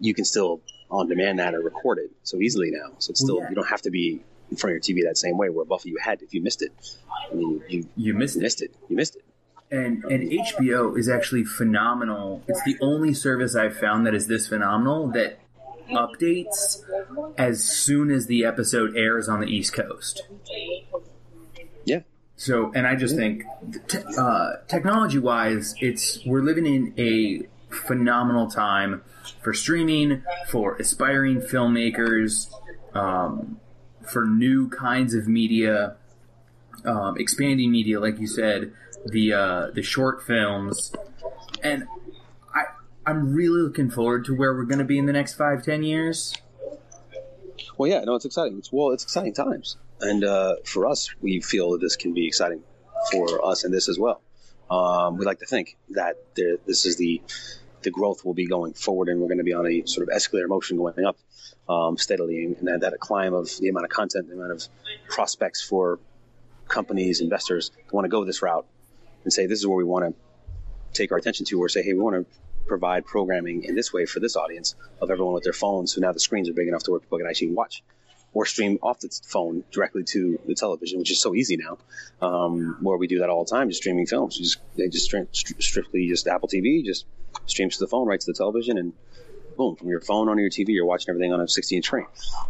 [0.00, 2.92] you can still on demand that or record it so easily now.
[2.98, 3.48] So it's still Yeah.
[3.48, 5.48] you don't have to be in front of your TV that same way.
[5.48, 6.72] Where Buffy, you had if you missed it,
[7.30, 8.44] I mean you you missed you it.
[8.44, 9.24] missed it, you missed it.
[9.70, 12.44] And, and HBO is actually phenomenal.
[12.46, 15.40] It's the only service I've found that is this phenomenal that
[15.90, 16.84] updates
[17.36, 20.28] as soon as the episode airs on the East Coast.
[21.84, 22.00] Yeah.
[22.36, 23.44] So, and I just think,
[23.88, 29.02] te- uh, technology wise, it's we're living in a phenomenal time
[29.42, 32.48] for streaming, for aspiring filmmakers,
[32.94, 33.60] um,
[34.06, 35.96] for new kinds of media,
[36.84, 38.72] um, expanding media, like you said,
[39.06, 40.92] the uh, the short films,
[41.62, 41.84] and
[42.54, 42.64] I
[43.06, 45.82] I'm really looking forward to where we're going to be in the next five ten
[45.82, 46.34] years.
[47.76, 48.58] Well, yeah, no, it's exciting.
[48.58, 52.26] It's well, it's exciting times, and uh, for us, we feel that this can be
[52.26, 52.62] exciting
[53.12, 54.20] for us and this as well.
[54.70, 57.20] Um, we like to think that there, this is the
[57.82, 60.14] the growth will be going forward, and we're going to be on a sort of
[60.14, 61.18] escalator motion going up
[61.68, 64.68] um, steadily, and that, that a climb of the amount of content, the amount of
[65.08, 65.98] prospects for
[66.68, 68.66] companies, investors to want to go this route
[69.24, 70.14] and say this is where we want to
[70.92, 72.26] take our attention to, or say, hey, we want to
[72.66, 75.94] provide programming in this way for this audience of everyone with their phones.
[75.94, 77.82] So now the screens are big enough to where people can actually watch
[78.34, 81.78] or stream off the phone directly to the television, which is so easy now.
[82.20, 84.36] Um, where we do that all the time, just streaming films.
[84.36, 87.06] Just they just stream, st- strictly just Apple TV, just
[87.46, 88.92] streams to the phone, right to the television, and
[89.56, 92.06] boom, from your phone onto your TV, you're watching everything on a 16 inch screen.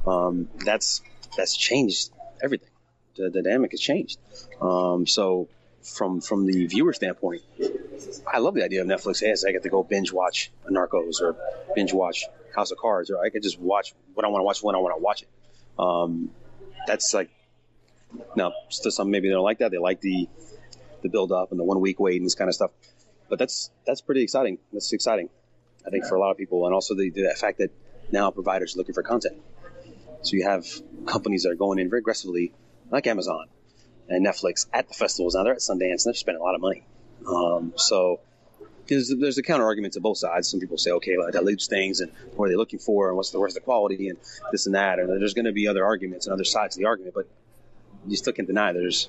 [0.06, 1.02] Um, that's
[1.36, 2.10] that's changed
[2.42, 2.68] everything.
[3.16, 4.18] The, the dynamic has changed.
[4.60, 5.48] Um, so
[5.82, 7.42] from from the viewer standpoint,
[8.32, 9.20] I love the idea of Netflix.
[9.20, 11.36] Hey, I get to go binge watch Narcos or
[11.74, 14.62] binge watch House of Cards, or I could just watch what I want to watch
[14.62, 15.28] when I want to watch it.
[15.78, 16.30] Um,
[16.86, 17.30] that's like
[18.36, 19.70] now to some maybe they don't like that.
[19.70, 20.28] They like the
[21.02, 22.70] the build up and the one week wait and this kind of stuff.
[23.28, 24.58] But that's that's pretty exciting.
[24.72, 25.28] That's exciting,
[25.86, 27.70] I think, for a lot of people, and also the, the fact that
[28.10, 29.36] now providers are looking for content.
[30.22, 30.66] So you have
[31.06, 32.52] companies that are going in very aggressively,
[32.90, 33.46] like Amazon
[34.08, 35.34] and Netflix, at the festivals.
[35.34, 36.84] Now they're at Sundance and they're spending a lot of money.
[37.26, 38.20] Um, so
[38.86, 40.48] there's, there's a counter argument to both sides.
[40.48, 43.16] Some people say, okay, like, that leaves things, and what are they looking for, and
[43.16, 44.18] what's the where's the quality, and
[44.52, 44.98] this and that.
[44.98, 47.26] And there's going to be other arguments and other sides to the argument, but
[48.06, 49.08] you still can't deny there's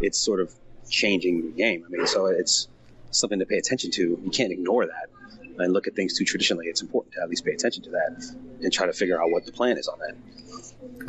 [0.00, 0.52] it's sort of
[0.88, 1.84] changing the game.
[1.86, 2.68] I mean, so it's
[3.10, 4.02] something to pay attention to.
[4.02, 5.10] You can't ignore that
[5.60, 6.66] and look at things too traditionally.
[6.66, 9.44] It's important to at least pay attention to that and try to figure out what
[9.46, 10.16] the plan is on that.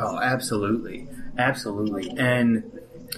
[0.00, 2.62] Oh, absolutely, absolutely, and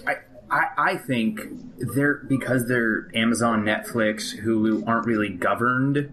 [0.07, 0.15] I,
[0.49, 1.41] I, I think
[1.77, 6.09] they're because they're Amazon, Netflix, Hulu aren't really governed.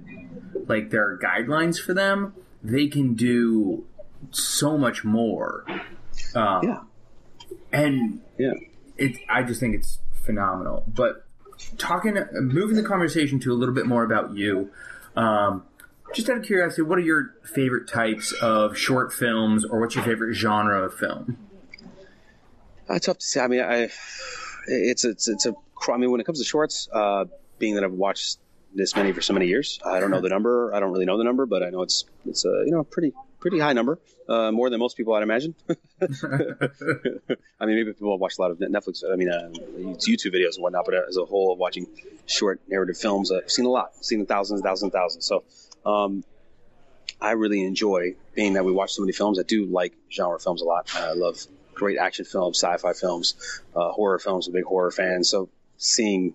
[0.69, 2.35] Like there are guidelines for them.
[2.63, 3.85] They can do
[4.31, 5.65] so much more.
[6.35, 6.81] Um, Yeah.
[7.73, 8.53] and Yeah.
[8.97, 9.19] it.
[9.29, 10.85] I just think it's phenomenal.
[10.87, 11.27] But
[11.79, 14.71] talking, moving the conversation to a little bit more about you.
[15.17, 15.65] Um,
[16.15, 20.05] just out of curiosity, what are your favorite types of short films, or what's your
[20.05, 21.39] favorite genre of film?
[22.89, 23.41] Uh, tough to say.
[23.41, 23.89] I mean, I
[24.67, 25.55] it's it's it's a.
[25.91, 27.25] I mean, when it comes to shorts, uh,
[27.59, 28.39] being that I've watched
[28.75, 30.75] this many for so many years, I don't know the number.
[30.75, 33.13] I don't really know the number, but I know it's it's a you know pretty
[33.43, 35.55] pretty high number, uh, more than most people I'd imagine.
[35.69, 35.75] I
[37.67, 39.03] mean, maybe people watch a lot of Netflix.
[39.13, 39.51] I mean, uh,
[39.99, 41.87] YouTube videos and whatnot, but as a whole, watching
[42.27, 43.93] short narrative films, I've seen a lot.
[43.99, 45.27] I've seen thousands, thousands, thousands.
[45.27, 45.45] So.
[45.85, 46.25] Um,
[47.21, 49.39] I really enjoy being that we watch so many films.
[49.39, 50.91] I do like genre films a lot.
[50.95, 51.39] I love
[51.73, 54.49] great action films, sci-fi films, uh, horror films.
[54.49, 55.23] I'm a big horror fan.
[55.23, 56.35] So seeing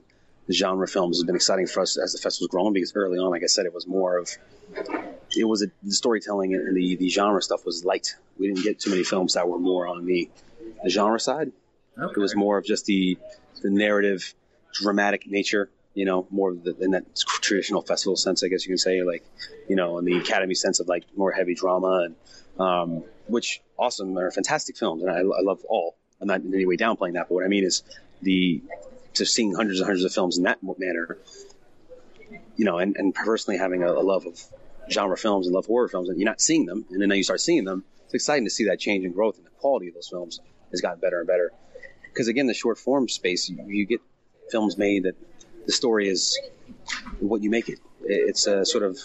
[0.54, 3.44] genre films has been exciting for us as the festival's grown because early on, like
[3.44, 4.30] I said, it was more of
[5.36, 8.16] it was a, the storytelling and the, the genre stuff was light.
[8.40, 10.30] We didn't get too many films that were more on the,
[10.84, 11.52] the genre side.
[11.98, 12.14] Okay.
[12.16, 13.18] It was more of just the
[13.62, 14.36] the narrative,
[14.74, 17.04] dramatic nature, you know, more of the, in that
[17.42, 19.26] traditional festival sense, I guess you can say, like,
[19.68, 22.16] you know, in the Academy sense of like more heavy drama and,
[22.60, 25.98] um, which awesome are fantastic films, and I, I love all.
[26.22, 27.84] I'm not in any way downplaying that, but what I mean is
[28.22, 28.62] the
[29.18, 31.18] just seeing hundreds and hundreds of films in that manner,
[32.56, 34.40] you know, and, and personally having a, a love of
[34.90, 37.42] genre films and love horror films, and you're not seeing them, and then you start
[37.42, 37.84] seeing them.
[38.06, 40.40] It's exciting to see that change in growth and the quality of those films
[40.72, 41.52] has gotten better and better.
[42.04, 44.02] Because again, the short form space, you, you get
[44.50, 45.16] films made that
[45.66, 46.40] the story is
[47.20, 47.80] what you make it.
[48.04, 48.98] It's a sort of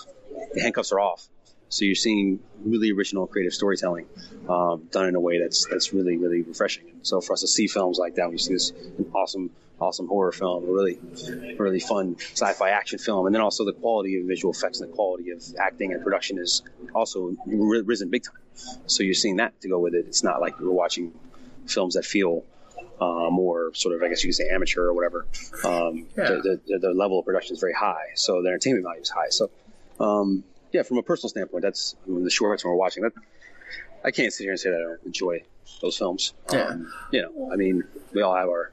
[0.54, 1.28] the handcuffs are off.
[1.73, 4.07] So you're seeing really original creative storytelling
[4.47, 6.85] um, done in a way that's that's really really refreshing.
[7.01, 8.73] So for us to see films like that, we see this
[9.14, 9.51] awesome
[9.81, 10.99] awesome horror film, a really
[11.57, 14.95] really fun sci-fi action film, and then also the quality of visual effects and the
[14.95, 16.62] quality of acting and production is
[16.95, 18.35] also risen big time.
[18.87, 20.05] So you're seeing that to go with it.
[20.07, 21.11] It's not like you're watching
[21.66, 22.45] films that feel
[23.01, 25.27] uh, more sort of, I guess you could say, amateur or whatever.
[25.64, 26.25] Um, yeah.
[26.25, 29.31] the, the, the, level of production is very high, so the entertainment value is high.
[29.31, 29.51] So,
[29.99, 33.12] um, yeah, from a personal standpoint, that's I mean, the shorts when we're watching that.
[34.05, 35.45] I can't sit here and say that I don't enjoy
[35.81, 36.35] those films.
[36.53, 36.64] Yeah.
[36.64, 38.73] Um, you know, I mean, we all have our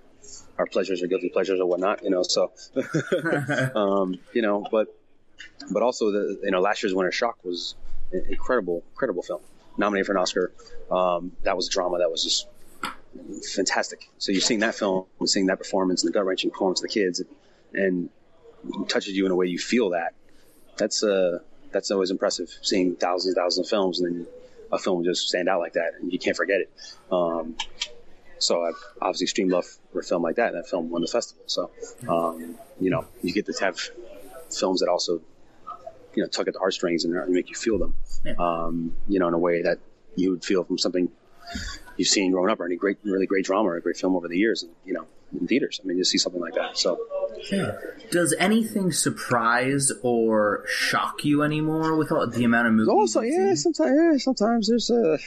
[0.58, 2.04] our pleasures or guilty pleasures or whatnot.
[2.04, 2.52] You know, so
[3.76, 4.96] um, you know, but
[5.72, 7.76] but also the you know last year's Winter Shock was
[8.12, 9.42] an incredible, incredible film,
[9.78, 10.52] nominated for an Oscar.
[10.90, 12.48] Um, that was drama that was just
[13.54, 14.10] fantastic.
[14.18, 16.90] So you're seeing that film, and seeing that performance, and the gut wrenching performance of
[16.90, 17.30] the kids, and,
[17.74, 20.14] and touches you in a way you feel that.
[20.78, 21.40] That's uh
[21.72, 22.50] that's always impressive.
[22.62, 24.28] Seeing thousands and thousands of films, and then
[24.72, 26.70] a film just stand out like that, and you can't forget it.
[27.12, 27.56] Um,
[28.40, 31.08] so I obviously extreme love for a film like that, and that film won the
[31.08, 31.44] festival.
[31.48, 31.72] So
[32.08, 33.80] um, you know, you get to have
[34.52, 35.22] films that also
[36.16, 37.96] you know tug at the heartstrings and make you feel them.
[38.40, 39.80] Um, you know, in a way that
[40.16, 41.10] you would feel from something
[41.98, 44.28] you've seen growing up or any great, really great drama or a great film over
[44.28, 45.06] the years, and you know,
[45.40, 45.80] in theaters.
[45.84, 46.78] I mean, you see something like that.
[46.78, 47.00] So,
[47.52, 47.74] yeah.
[48.12, 52.90] Does anything surprise or shock you anymore with all the amount of movies?
[52.90, 55.18] Also, yeah, sometimes, yeah, sometimes there's uh,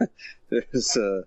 [0.50, 1.22] there's uh,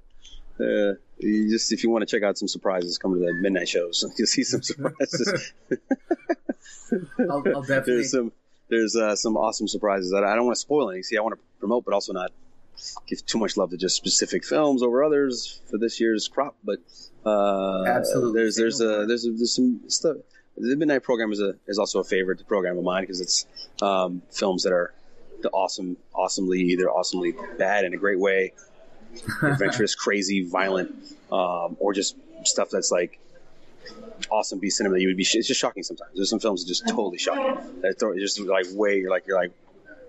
[0.59, 3.67] uh, you just if you want to check out some surprises, come to the midnight
[3.67, 4.05] shows.
[4.17, 5.53] You'll see some surprises.
[7.19, 7.93] I'll, I'll definitely.
[7.95, 8.31] There's some
[8.69, 11.03] there's uh, some awesome surprises that I don't want to spoil any.
[11.03, 12.31] See, I want to promote, but also not
[13.07, 16.55] give too much love to just specific films over others for this year's crop.
[16.63, 16.79] But
[17.25, 20.17] uh, absolutely, there's there's a, there's a, there's some stuff.
[20.57, 23.45] The Midnight Program is a is also a favorite program of mine because it's
[23.81, 24.93] um, films that are
[25.41, 28.53] the awesome, awesomely either awesomely bad in a great way,
[29.43, 30.91] adventurous, crazy, violent,
[31.31, 33.19] um, or just stuff that's like
[34.31, 35.23] awesome B cinema that you would be.
[35.23, 36.11] It's just shocking sometimes.
[36.15, 37.81] There's some films that just totally shocking.
[37.81, 39.51] That just like way you're like you're like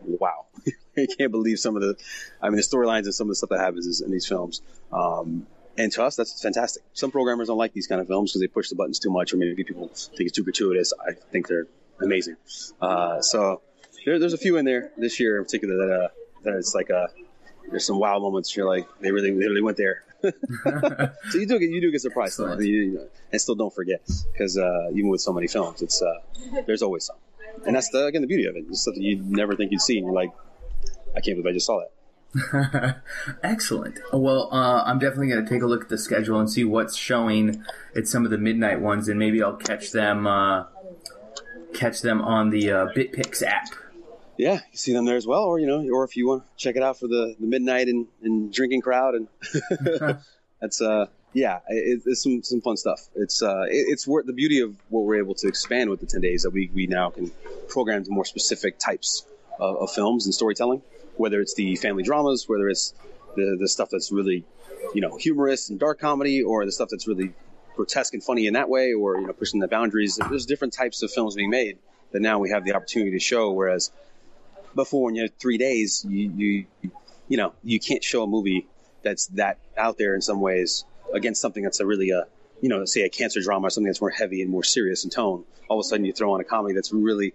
[0.05, 0.47] wow.
[0.97, 1.97] I can't believe some of the,
[2.43, 4.63] I mean, the storylines and some of the stuff that happens in these films.
[4.93, 5.47] Um,
[5.77, 6.83] and to us, that's fantastic.
[6.93, 9.33] Some programmers don't like these kind of films because they push the buttons too much,
[9.33, 10.93] or maybe people think it's too gratuitous.
[11.07, 11.69] I think they're
[12.03, 12.37] amazing.
[12.81, 13.63] Uh, so
[14.05, 16.09] there, there's a few in there this year in particular that uh,
[16.43, 17.07] that it's like a uh,
[17.71, 18.57] there's some wow moments.
[18.57, 20.05] You're like they really they really went there.
[20.23, 24.01] so you do get you do get surprised, though, and still don't forget
[24.33, 27.17] because uh, even with so many films, it's uh, there's always some,
[27.67, 28.65] and that's the again the beauty of it.
[28.69, 30.33] It's something you never think you'd see, and you're like,
[31.17, 31.93] I can't believe I just saw that.
[33.43, 33.99] Excellent.
[34.13, 36.95] Well, uh, I'm definitely going to take a look at the schedule and see what's
[36.95, 37.65] showing
[37.97, 40.65] at some of the midnight ones, and maybe I'll catch them uh,
[41.75, 43.69] catch them on the uh, BitPix app.
[44.37, 46.49] Yeah, you see them there as well, or you know, or if you want to
[46.57, 49.29] check it out for the, the midnight and, and drinking crowd, and
[50.61, 51.07] that's uh
[51.39, 53.01] yeah, it, it's some some fun stuff.
[53.15, 56.07] It's uh it, it's worth the beauty of what we're able to expand with the
[56.07, 57.31] ten days that we we now can
[57.69, 59.25] program to more specific types
[59.59, 60.83] of, of films and storytelling
[61.19, 62.95] whether it's the family dramas, whether it's
[63.37, 64.45] the the stuff that's really,
[64.95, 67.33] you know, humorous and dark comedy, or the stuff that's really
[67.77, 70.17] grotesque and funny in that way, or you know, pushing the boundaries.
[70.17, 71.79] There's different types of films being made
[72.13, 73.53] that now we have the opportunity to show.
[73.53, 73.91] Whereas
[74.75, 76.91] before, when you had three days, you you
[77.29, 78.67] you know, you can't show a movie
[79.03, 80.85] that's that out there in some ways
[81.15, 82.27] against something that's a really a
[82.61, 85.11] you know, say a cancer drama or something that's more heavy and more serious in
[85.11, 85.45] tone.
[85.69, 87.35] All of a sudden, you throw on a comedy that's really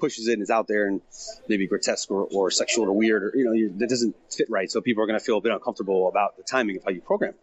[0.00, 1.00] pushes it and is out there and
[1.48, 4.70] maybe grotesque or, or sexual or weird or you know that doesn't fit right.
[4.70, 7.00] So people are going to feel a bit uncomfortable about the timing of how you
[7.00, 7.34] program.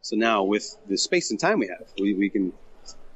[0.00, 2.52] So now with the space and time we have, we, we can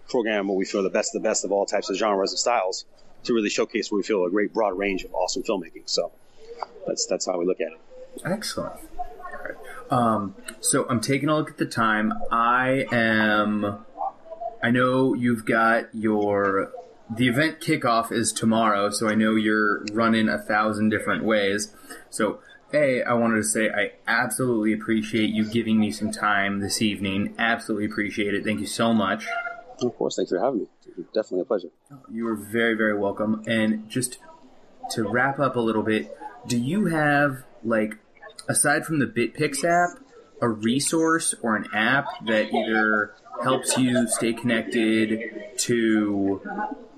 [0.09, 2.39] program what we feel the best of the best of all types of genres and
[2.39, 2.85] styles
[3.25, 5.83] to really showcase what we feel a great broad range of awesome filmmaking.
[5.87, 6.13] So
[6.87, 7.81] that's that's how we look at it.
[8.25, 8.81] Excellent.
[9.91, 12.13] Um, so I'm taking a look at the time.
[12.31, 13.85] I am.
[14.63, 16.73] I know you've got your
[17.15, 21.73] the event kickoff is tomorrow, so I know you're running a thousand different ways.
[22.11, 22.41] So,
[22.73, 27.35] A, I wanted to say I absolutely appreciate you giving me some time this evening.
[27.39, 28.45] Absolutely appreciate it.
[28.45, 29.27] Thank you so much.
[29.81, 30.67] Of course, thanks for having me.
[31.15, 31.69] Definitely a pleasure.
[32.11, 33.45] You are very, very welcome.
[33.47, 34.19] And just
[34.91, 36.17] to wrap up a little bit,
[36.47, 37.99] do you have like
[38.49, 39.99] aside from the BitPix app,
[40.41, 45.21] a resource or an app that either helps you stay connected
[45.59, 46.41] to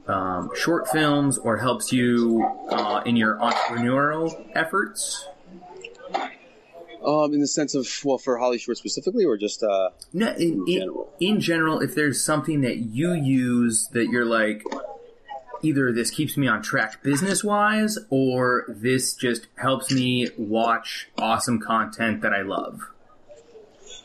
[0.06, 5.26] um, short films or helps you uh, in your entrepreneurial efforts?
[7.04, 10.64] Um, in the sense of well, for Holly Short specifically, or just uh, No, in,
[10.66, 11.12] in, general.
[11.20, 14.64] in general, if there's something that you use that you're like,
[15.62, 21.60] either this keeps me on track business wise, or this just helps me watch awesome
[21.60, 22.80] content that I love.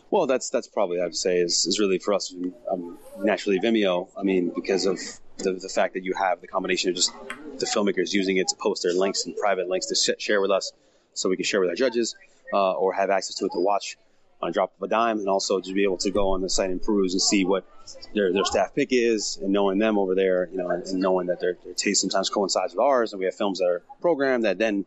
[0.09, 2.35] Well, that's that's probably I'd say is, is really for us
[2.71, 4.09] um, naturally Vimeo.
[4.15, 4.99] I mean, because of
[5.37, 7.11] the, the fact that you have the combination of just
[7.57, 10.51] the filmmakers using it to post their links and private links to sh- share with
[10.51, 10.71] us,
[11.13, 12.15] so we can share with our judges
[12.53, 13.97] uh, or have access to it to watch
[14.43, 16.69] on drop of a dime, and also to be able to go on the site
[16.69, 17.65] and peruse and see what
[18.13, 21.27] their their staff pick is, and knowing them over there, you know, and, and knowing
[21.27, 24.45] that their, their taste sometimes coincides with ours, and we have films that are programmed
[24.45, 24.85] that then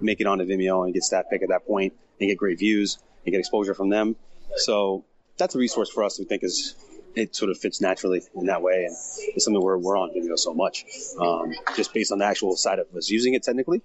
[0.00, 2.98] make it onto Vimeo and get staff pick at that point and get great views
[3.24, 4.16] and get exposure from them.
[4.56, 5.04] So
[5.38, 6.18] that's a resource for us.
[6.18, 6.74] We think is
[7.14, 8.94] it sort of fits naturally in that way, and
[9.34, 10.84] it's something where we're on Vimeo so much,
[11.18, 13.80] um, just based on the actual side of us using it technically,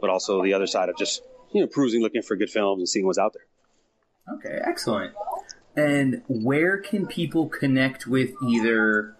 [0.00, 1.22] but also the other side of just
[1.52, 3.46] you know perusing, looking for good films and seeing what's out there.
[4.32, 5.14] Okay, excellent.
[5.76, 9.16] And where can people connect with either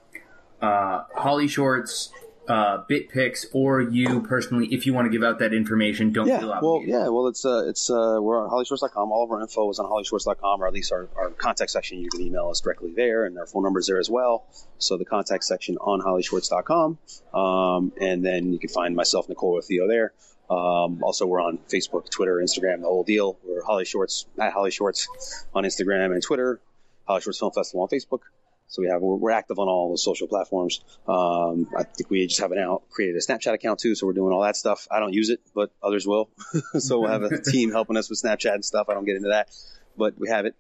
[0.63, 2.11] uh, Holly Shorts,
[2.49, 4.69] uh, BitPix, or you personally?
[4.73, 7.45] If you want to give out that information, don't Yeah, feel well, yeah, well, it's
[7.45, 9.11] uh, it's uh, we're on hollyshorts.com.
[9.11, 11.99] All of our info is on hollyshorts.com, or at least our, our contact section.
[11.99, 14.47] You can email us directly there, and our phone number is there as well.
[14.79, 16.99] So the contact section on hollyshorts.com,
[17.35, 20.13] um, and then you can find myself, Nicole, or Theo there.
[20.51, 23.39] Um, also, we're on Facebook, Twitter, Instagram, the whole deal.
[23.45, 25.09] We're Holly Shorts at Holly Shorts
[25.55, 26.61] on Instagram and Twitter.
[27.07, 28.21] Holly Shorts Film Festival on Facebook.
[28.69, 30.81] So we have we're, we're active on all the social platforms.
[31.07, 34.15] Um, I think we just have an out created a Snapchat account too, so we're
[34.15, 34.89] doing all that stuff.
[34.91, 36.31] I don't use it, but others will.
[36.79, 38.89] so we'll have a team helping us with Snapchat and stuff.
[38.89, 39.51] I don't get into that,
[39.97, 40.57] but we have it.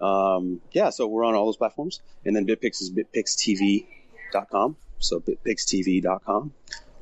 [0.00, 4.76] Um, yeah, so we're on all those platforms, and then BitPix is bitpixtv.com.
[4.98, 6.52] So bitpixtv.com,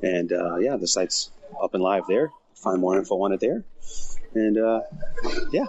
[0.03, 1.31] and uh, yeah, the site's
[1.61, 2.29] up and live there.
[2.55, 3.63] Find more info on it there,
[4.35, 4.81] and uh,
[5.51, 5.65] yeah.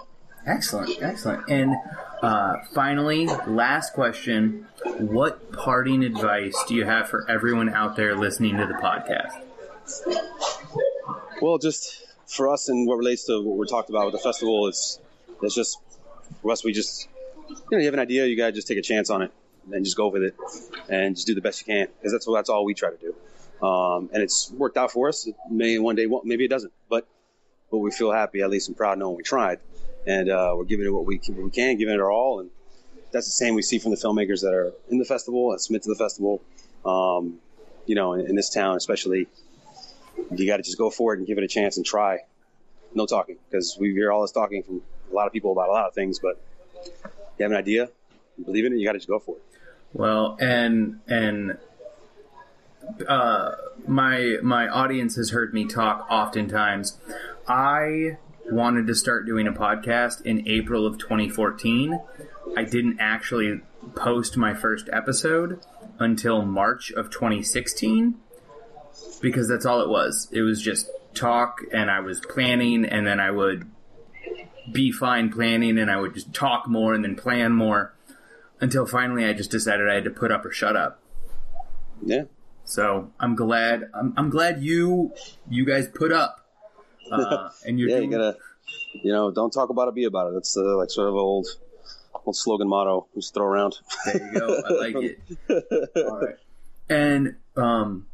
[0.47, 1.49] Excellent, excellent.
[1.49, 1.75] And
[2.21, 4.67] uh, finally, last question:
[4.99, 9.43] What parting advice do you have for everyone out there listening to the podcast?
[11.41, 14.69] Well, just for us and what relates to what we're talked about with the festival,
[14.69, 14.99] it's
[15.43, 15.79] it's just
[16.43, 16.63] for us.
[16.63, 17.09] We just
[17.49, 19.33] you know you have an idea, you gotta just take a chance on it
[19.73, 20.35] and just go with it
[20.91, 23.15] and just do the best you can because that's that's all we try to do.
[23.65, 25.27] Um, and it's worked out for us.
[25.27, 27.07] It may one day, maybe it doesn't, but
[27.71, 29.59] but we feel happy at least and proud knowing we tried,
[30.07, 32.51] and uh, we're giving it what we can, we can, giving it our all, and
[33.11, 35.83] that's the same we see from the filmmakers that are in the festival, that submit
[35.85, 36.43] to the festival.
[36.85, 37.39] Um,
[37.87, 39.29] you know, in, in this town, especially,
[40.35, 42.21] you got to just go for it and give it a chance and try.
[42.95, 45.73] No talking, because we hear all this talking from a lot of people about a
[45.73, 46.41] lot of things, but
[47.39, 47.89] you have an idea,
[48.37, 49.43] you believe in it, you got to just go for it.
[49.95, 51.59] Well, and and
[53.09, 53.53] uh,
[53.87, 56.99] my my audience has heard me talk oftentimes.
[57.47, 58.19] I
[58.51, 61.99] wanted to start doing a podcast in April of 2014.
[62.57, 63.61] I didn't actually
[63.95, 65.61] post my first episode
[65.99, 68.15] until March of 2016
[69.21, 70.29] because that's all it was.
[70.33, 73.71] It was just talk, and I was planning, and then I would
[74.71, 77.95] be fine planning, and I would just talk more and then plan more
[78.61, 81.01] until finally I just decided I had to put up or shut up.
[82.05, 82.25] Yeah,
[82.65, 85.13] So I'm glad I'm, I'm glad you
[85.49, 86.47] you guys put up,
[87.11, 88.37] uh, and you're yeah, doing, you gotta,
[89.03, 90.35] you know, don't talk about it, be about it.
[90.35, 91.47] That's uh, like sort of an old,
[92.25, 93.07] old slogan motto.
[93.15, 93.77] Just throw around.
[94.07, 94.63] there you go.
[94.67, 95.21] I like it.
[95.97, 96.37] All right.
[96.89, 98.07] And um,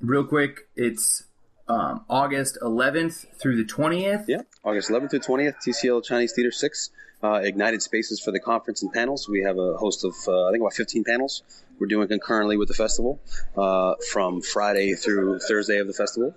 [0.00, 1.24] real quick, it's
[1.68, 4.24] um, August 11th through the 20th.
[4.28, 6.90] Yeah, August 11th through 20th, TCL Chinese Theater 6,
[7.24, 9.28] uh, Ignited Spaces for the conference and panels.
[9.28, 11.42] We have a host of, uh, I think, about 15 panels
[11.78, 13.18] we're doing concurrently with the festival
[13.56, 16.34] uh, from Friday through Thursday of the festival.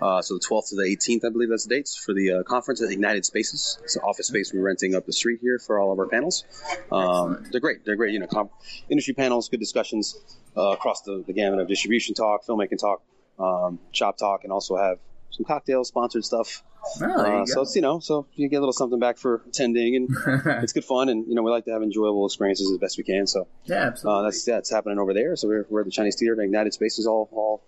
[0.00, 2.42] Uh, so the 12th to the 18th, I believe that's the dates for the uh,
[2.44, 3.78] conference at Ignited Spaces.
[3.82, 6.44] It's an office space we're renting up the street here for all of our panels.
[6.90, 7.84] Um, they're great.
[7.84, 8.14] They're great.
[8.14, 8.50] You know, com-
[8.88, 10.16] industry panels, good discussions
[10.56, 13.02] uh, across the, the gamut of distribution talk, filmmaking talk,
[13.38, 14.98] um, shop talk, and also have
[15.30, 16.62] some cocktails, sponsored stuff.
[17.02, 19.96] Oh, Uh, so it's you know, so you get a little something back for attending,
[19.96, 20.08] and
[20.62, 23.04] it's good fun, and you know, we like to have enjoyable experiences as best we
[23.04, 23.26] can.
[23.26, 24.22] So yeah, uh, absolutely.
[24.24, 25.36] that's yeah, it's happening over there.
[25.36, 27.62] So we're, we're at the Chinese Theater, at Ignited Spaces, all all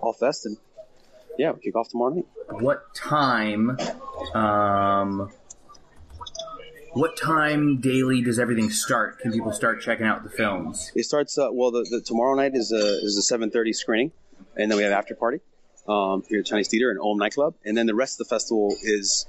[0.00, 0.56] all fest, and
[1.38, 2.26] yeah, we kick off tomorrow night.
[2.48, 3.78] what time?
[4.34, 5.30] Um,
[6.94, 9.20] what time daily does everything start?
[9.20, 10.92] Can people start checking out the films?
[10.94, 11.70] It starts uh, well.
[11.70, 14.12] The, the tomorrow night is a is a seven thirty screening,
[14.56, 15.38] and then we have after party
[15.88, 18.74] um, here at Chinese Theater and Om nightclub, and then the rest of the festival
[18.82, 19.26] is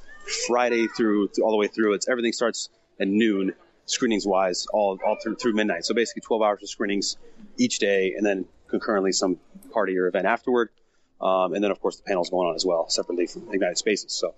[0.47, 1.93] Friday through, through all the way through.
[1.93, 3.53] It's everything starts at noon,
[3.85, 5.85] screenings wise, all all through through midnight.
[5.85, 7.17] So basically, twelve hours of screenings
[7.57, 9.37] each day, and then concurrently some
[9.71, 10.69] party or event afterward,
[11.21, 14.11] um, and then of course the panels going on as well separately from Ignited Spaces.
[14.13, 14.33] So.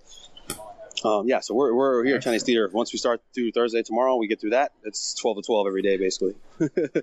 [1.04, 2.70] Um, yeah, so we're, we're here at Chinese Theater.
[2.72, 4.72] Once we start through Thursday tomorrow, we get through that.
[4.82, 6.34] It's 12 to 12 every day, basically.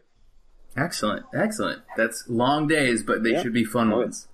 [0.75, 1.83] Excellent, excellent.
[1.95, 3.43] That's long days, but they Yeah.
[3.43, 4.27] should be fun Oh, ones.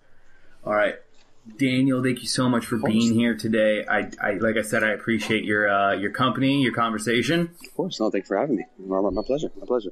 [0.66, 0.96] All right,
[1.58, 3.86] Daniel, thank you so much for being here today.
[3.86, 7.52] I, I like I said, I appreciate your uh, your company, your conversation.
[7.66, 8.00] Of course.
[8.00, 8.66] No, thanks for having me.
[8.78, 9.50] My, pleasure.
[9.60, 9.92] My pleasure.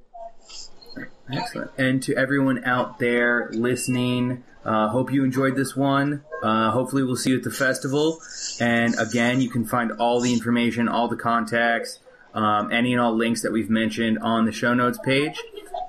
[1.32, 1.72] Excellent.
[1.78, 6.24] And to everyone out there listening, uh, hope you enjoyed this one.
[6.44, 8.20] Uh, hopefully, we'll see you at the festival.
[8.60, 12.00] And again, you can find all the information, all the contacts,
[12.34, 15.42] um, any and all links that we've mentioned on the show notes page.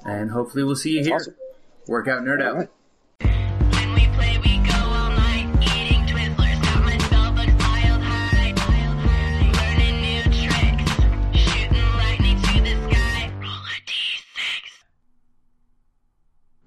[0.04, 1.16] And hopefully, we'll see you here.
[1.16, 1.34] Awesome.
[1.86, 2.52] Work out, nerd out.
[2.52, 2.70] All right.